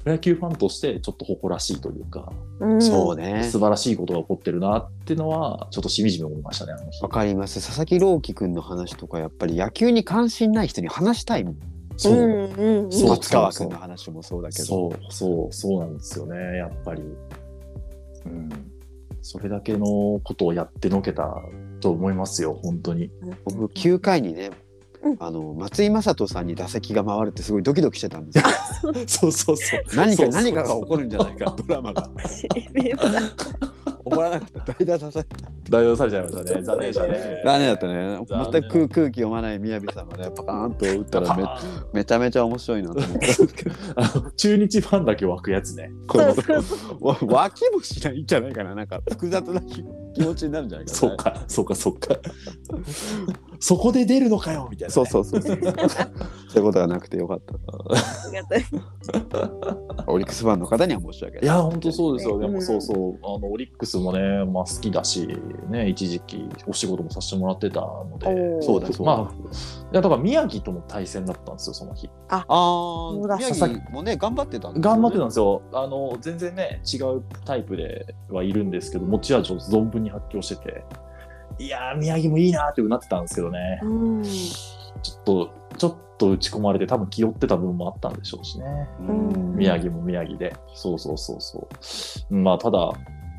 [0.02, 3.44] プロ野球ファンとしてちょっと誇らしいというか、うん、そうね。
[3.44, 7.08] 素晴らしいことが起こってるなっていうのは、ちょっとしみじみ思いましたね、あの日わ。
[7.08, 7.64] かります。
[7.64, 11.56] 佐々木朗希君の話とかやっぱり野球に関心ない人に話したいもん。
[11.96, 12.90] そうう、んうん
[13.20, 14.64] 川君の話もそうだけど。
[14.64, 17.02] そう、そう、そうなんですよね、やっぱり。
[18.26, 18.48] うん。
[19.20, 21.36] それだけのことをやってのけた
[21.80, 23.10] と思いますよ、本当に。
[23.44, 24.50] 僕9回にね、
[25.02, 28.44] うんあの松井雅人さんに打席が回るってすごいドキドキしてたんですよ。
[29.06, 29.82] そうそうそう。
[29.96, 32.08] 何かそうそう何かが起こるんじゃないかドラマが
[34.04, 35.26] 起こらなくて代打させ
[35.68, 36.62] 代用されちゃいましたね。
[36.62, 37.42] 残念でしたね。
[37.44, 37.94] 残念だったね。
[38.26, 41.44] 残念全く空空気読まない宮城さんがねパカーンと打ったらめ
[42.00, 43.26] めちゃめちゃ面白いなと思って。
[43.96, 45.90] あの中日ファンだけ湧くやつね。
[46.06, 47.06] こそうのそうそう。
[47.06, 48.74] わ脇もしないんじゃないかな。
[48.74, 49.84] なんか複雑な気
[50.14, 50.98] 気持ちになるんじゃないかな。
[50.98, 52.08] そうか、そうか、そうか。
[53.60, 54.92] そこで出るのかよみたいな、ね。
[54.92, 55.56] そうそうそうそう。
[55.56, 57.54] そういうことがなくてよかった。
[57.54, 58.64] ありがたい。
[60.06, 61.44] オリックスファンの方には申し訳ない。
[61.44, 62.38] いや、本当そうですよ。
[62.40, 65.28] でも、うんそうそう、あのオリックスもね、まあ、好きだし、
[65.70, 68.62] ね、一時期お仕事もさせてもらってたので。
[68.62, 69.16] そうだそうだ。
[69.16, 69.32] まあ、
[69.92, 72.10] いや、だから宮城とも対戦だったんですよ、その日。
[72.28, 75.62] あそうだあ、宮城もね頑張ってたんですよね頑張ってたんですよ。
[75.72, 80.84] あの、全然ね、違うタイプではいるんですけど、持ち味を存分に発揮してて。
[81.58, 83.80] いやー、宮城もいいなーってうなってたんですけどね。
[83.82, 83.88] う
[84.20, 84.22] ん。
[84.22, 88.88] ちょっと、ちょっと打ち込まれて、多分気負ってた部分もあったんでしょうしね。
[89.00, 90.54] うん宮城も宮城で。
[90.74, 91.68] そうそうそうそ
[92.30, 92.34] う。
[92.34, 92.90] まあ、ただ、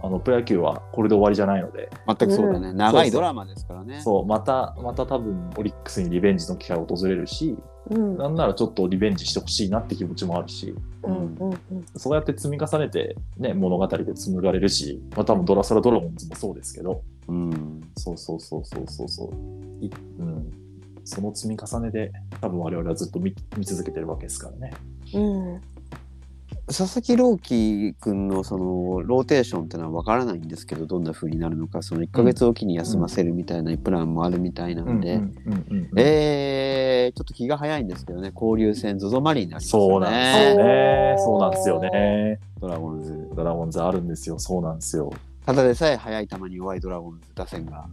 [0.04, 2.74] あの、プロ野球はこれで終わりじゃないので、全くそうだね。
[2.74, 4.02] 長いドラマですからね。
[4.02, 7.58] そう、また、また多分、オリックスにリベンジの機会が訪れるし、
[7.90, 8.18] うん。
[8.18, 10.74] なんならちょっとリベンジしてほしいなって気持ちもあるし、
[11.04, 11.36] うん。
[11.36, 11.60] うん。
[11.96, 17.82] そうやって積み重ねて、ね、物語で紡がれるし、まあ多分ドラソラドラゴンズもそうですけど、うん。
[17.98, 19.84] そうそうそうそうそうそう。
[19.84, 20.52] いうん。
[21.06, 24.74] その積み重ねで、多分我々はずっと見見続けてるわけですからね。
[25.14, 25.62] うん。
[26.68, 41.16] 佐々木朗希君のそのローテーションってのは分からないんですけどどんな風になるのかその1ヶ月おきに休ませるみたいなプランもあるみたいなので、うんうんうんうんえー、ちょっと気が早いんですけどね交流戦 ZOZO マリンになりますよそうなんですよねね。
[41.20, 42.40] そうなんですよね。
[42.60, 44.40] ドラゴンズドラゴンズあるんですよ。
[44.40, 45.12] そうなんですよ。
[45.46, 47.86] ただでさえ速い球に弱いドラゴンズ打線が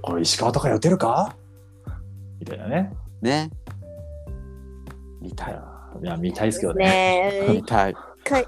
[0.00, 1.36] これ石川とか打てるか？
[2.40, 2.92] みたいなね。
[3.20, 3.50] ね
[5.20, 5.64] 見たいいや、
[6.02, 6.84] いや見たいですけどね。
[6.84, 7.30] ね。
[7.48, 7.92] え 見たい。
[7.92, 8.44] 一回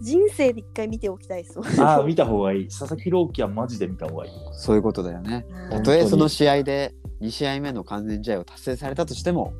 [0.00, 1.80] 人生で一回見ておきたいですもん。
[1.80, 2.68] ああ、見た方がいい。
[2.68, 4.32] 佐々木朗希はマジで見た方がいい。
[4.52, 5.46] そういうことだよね。
[5.70, 9.52] たとえその試合で2試合目の完全試合を達成されたとしても、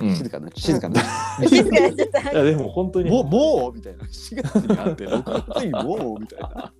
[0.00, 0.14] うん。
[0.14, 1.00] 静かな静かな、
[1.48, 3.10] 静かにないやでも本当に。
[3.10, 4.04] もうもうみたいな。
[4.04, 6.72] 4月になって6月にもうみたいな。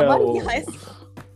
[0.00, 0.78] あまりに早すぎ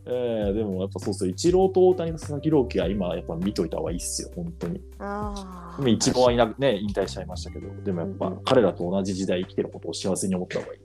[0.05, 4.81] ええでもやっぱそうそう、イチローと大谷と佐々木朗希は今やっぱ見といた方がいいっすよ、本当に。
[4.99, 10.79] あ今一番はいなくね、引退しちゃいましたけど、でもやっぱ彼らと同じ時代生きてることを幸せに思った方がいい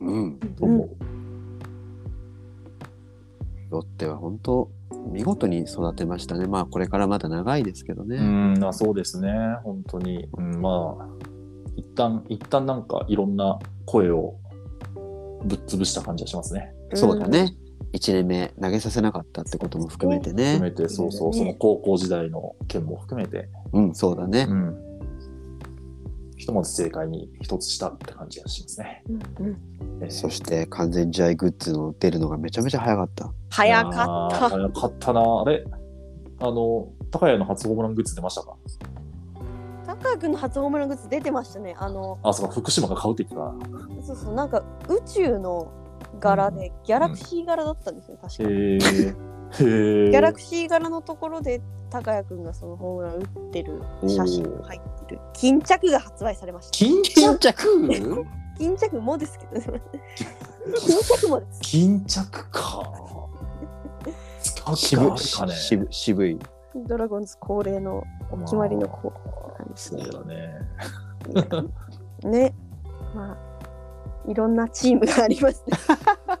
[0.00, 0.90] うん、と思う。
[3.70, 4.70] ロッテは本当
[5.10, 6.46] 見事に育てましたね。
[6.46, 8.16] まあこれからまだ長いですけどね。
[8.16, 9.32] うん、まあそうですね、
[9.64, 10.28] 本当に。
[10.36, 11.08] うん、まあ、
[11.76, 14.36] 一旦、一旦なんかいろんな声を
[15.44, 16.72] ぶっ潰した感じがしますね。
[16.94, 17.56] そうだね。
[17.92, 20.54] 1年目投げさせなかったってことも含めてね。
[20.54, 24.54] 含めて、そうそう、ねその高校時代の件も含めて、うん、そうだねう。
[24.54, 24.76] ん。
[26.36, 29.02] ひとまず正解に一つしたって感じがしますね。
[29.08, 29.56] うんうん
[30.00, 33.32] えーそして完全試合グッズの出るのがめちゃめちゃ早かった。
[33.50, 35.20] 早かった早かったな。
[35.20, 35.64] あれ？
[36.40, 38.56] あの、高谷の初ホームラングッズ出ましたか？
[39.86, 44.06] 高谷君の初ホームラングッズ出てましたねあのあ、そうか、福島が買うって言ってた。
[44.06, 45.70] そうそうなんか宇宙の
[46.20, 48.78] 柄でギャラクシー柄だったんですよ確か、へえ。
[49.64, 50.10] へえ。
[50.10, 51.60] ギャラクシー柄のところで
[51.90, 58.24] 高谷君がそのホームラン打ってる写真が入ってる巾着が発売されました巾巾着？
[58.58, 59.82] 巾着もですけどね
[60.78, 62.82] 巾着もです巾着か。
[64.74, 65.54] 渋かね。
[65.54, 66.38] 渋渋い。
[66.86, 70.52] ドラゴンズ恒例のお決まりのこう感じそうだね。
[72.24, 72.54] ね
[73.14, 73.36] まあ
[74.28, 75.76] いろんなチームがありますね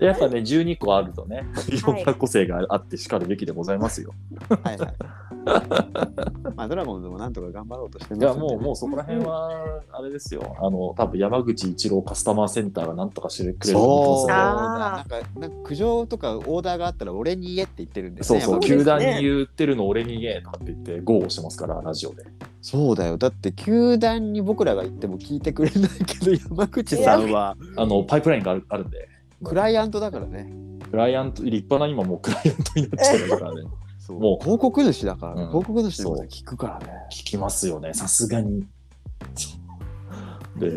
[0.00, 4.14] やっぱね、12個あるとね、いろんな個性があってしかるべきでございますよ。
[4.62, 4.94] はいはい。
[6.56, 10.56] まあドラゴンズもなんとか頑張ろうとしていや、ますんでねもう、もうそこら辺は、あれですよ。
[10.60, 18.40] あの、多分山口一郎カスタマーセンターがなんとかしてくれると思そうなんかなんか苦情とかオーダーがあったら俺に言えって言ってるんですね。
[18.40, 22.24] そうそう、球団に言ってるの俺に言えとかって言って、豪語してますから、ラジオで。
[22.60, 23.16] そうだよ。
[23.18, 29.08] だって球団に僕らが言っても聞いてくれないけど 山口さんはあの、パイプラインがあるあるんで、
[29.42, 30.52] クライアントだからね。
[30.90, 33.62] クライアント、立派な今もうクライアントになっちゃうからね。
[34.06, 34.20] そう。
[34.20, 34.44] もう。
[34.44, 35.48] 広告主だから、うん。
[35.48, 36.92] 広告主のこと聞くからね。
[37.10, 38.66] 聞きますよね、さすがに。
[40.56, 40.70] で、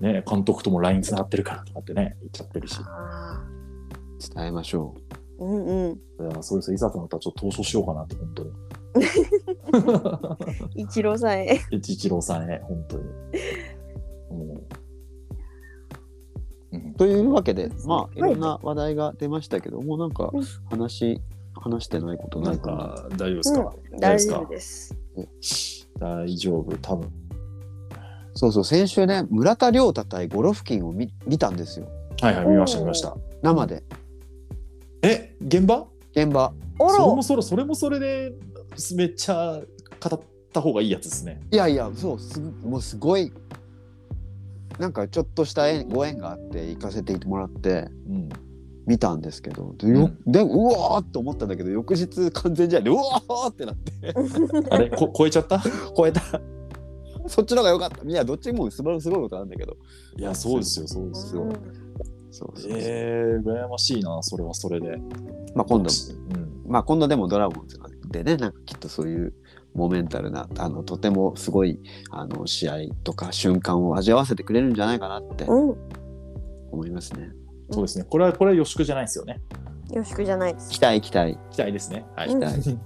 [0.00, 2.78] ね、監督とも LINE つながってるからとかってね、言っちゃってるし。
[2.80, 3.44] あ
[4.34, 6.30] 伝えましょーうんうん。
[6.30, 8.50] いやそうですいざとなったらちょっと投書しようかなって、本当に。
[10.82, 11.60] 一郎さんへ。
[11.70, 13.04] 一一郎さんへ、本当に。
[13.04, 13.10] も
[14.54, 14.62] う。
[16.72, 16.90] うん。
[16.92, 16.94] う。
[16.94, 18.20] というわけで、まあい。
[18.22, 20.44] はいろんな話題が出ましたけど、もうなんかうん。
[20.70, 21.20] 話、
[21.62, 22.76] 話してないことなんかな。
[22.76, 24.96] か、大丈夫ですか、大丈夫です
[25.98, 27.10] 大丈夫、多分。
[28.34, 31.86] そうそう、先週ね、村田亮太対ゴロフキンを見見たんですよ。
[32.20, 33.16] はいはい、見ました、見ました。
[33.42, 33.82] 生で。
[35.02, 35.86] え、現場？
[36.12, 36.52] 現場。
[36.80, 38.32] あらそれもそれ、それもそれで、
[38.96, 39.60] めっちゃ
[40.00, 40.20] 語っ
[40.52, 41.40] た方がいいやつですね。
[41.50, 43.32] いやいや、そう、すもうすごい、
[44.78, 48.28] なんかちょっとした縁ご縁があって行かせてもらってうん。
[48.86, 53.92] 見たんですけど、でよでうわーって思ったんだけど、翌日完全試合でうわーってなって
[54.70, 55.62] あれ、 こ超えちゃった？
[55.96, 56.20] 超えた？
[57.28, 58.04] そっちの方が良かった。
[58.04, 59.76] いや、どっちもすばすごいことなんだけど。
[60.18, 61.42] いや、そうですよ、そうですよ。
[61.42, 61.52] うん
[62.34, 64.96] そうそうそうえー、羨ましいな、それはそれで。
[65.54, 65.90] まあ今度、
[66.34, 66.62] うん。
[66.66, 67.78] まあ今度でもドラゴンズ
[68.10, 69.34] でね、なんかきっとそういう
[69.74, 71.78] モメンタルな、あの、とてもすごい、
[72.10, 72.74] あの、試合
[73.04, 75.76] とか瞬間を味わわせてくれるんじゃないかなってうん
[76.72, 77.30] 思いますね。
[77.72, 78.04] そうですね。
[78.08, 79.40] これは、これは予祝じゃないですよね。
[79.90, 81.38] よろしくじゃないです期待期待。
[81.50, 82.04] 期待ですね。
[82.16, 82.28] はい。
[82.28, 82.78] うん期待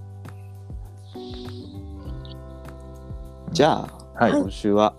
[3.53, 4.33] じゃあ、はい。
[4.33, 4.95] はい今週は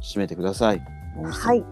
[0.00, 0.82] 締めてください。
[1.24, 1.64] はい。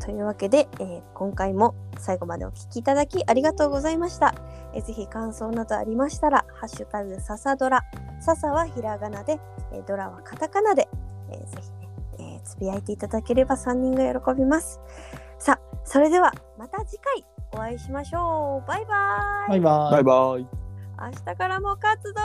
[0.00, 4.34] というわけで、えー今回も最後までお聞きいただきありがとうございました。
[4.74, 7.82] えーぜひ感想などありましたら、ハッシュタグささドラ、
[8.20, 9.38] ささはひらがなで、
[9.72, 10.88] えードラはカタカナで、
[11.30, 11.88] えーぜひね、
[12.18, 14.80] えーつぶやいていただければ3人が喜びます。
[15.38, 18.68] さあ、それではまた次回お会いしましょう。
[18.68, 19.50] バイバイ。
[19.50, 19.92] バイバイ。
[19.92, 20.46] バイバイ。
[20.98, 22.20] 明日からも活動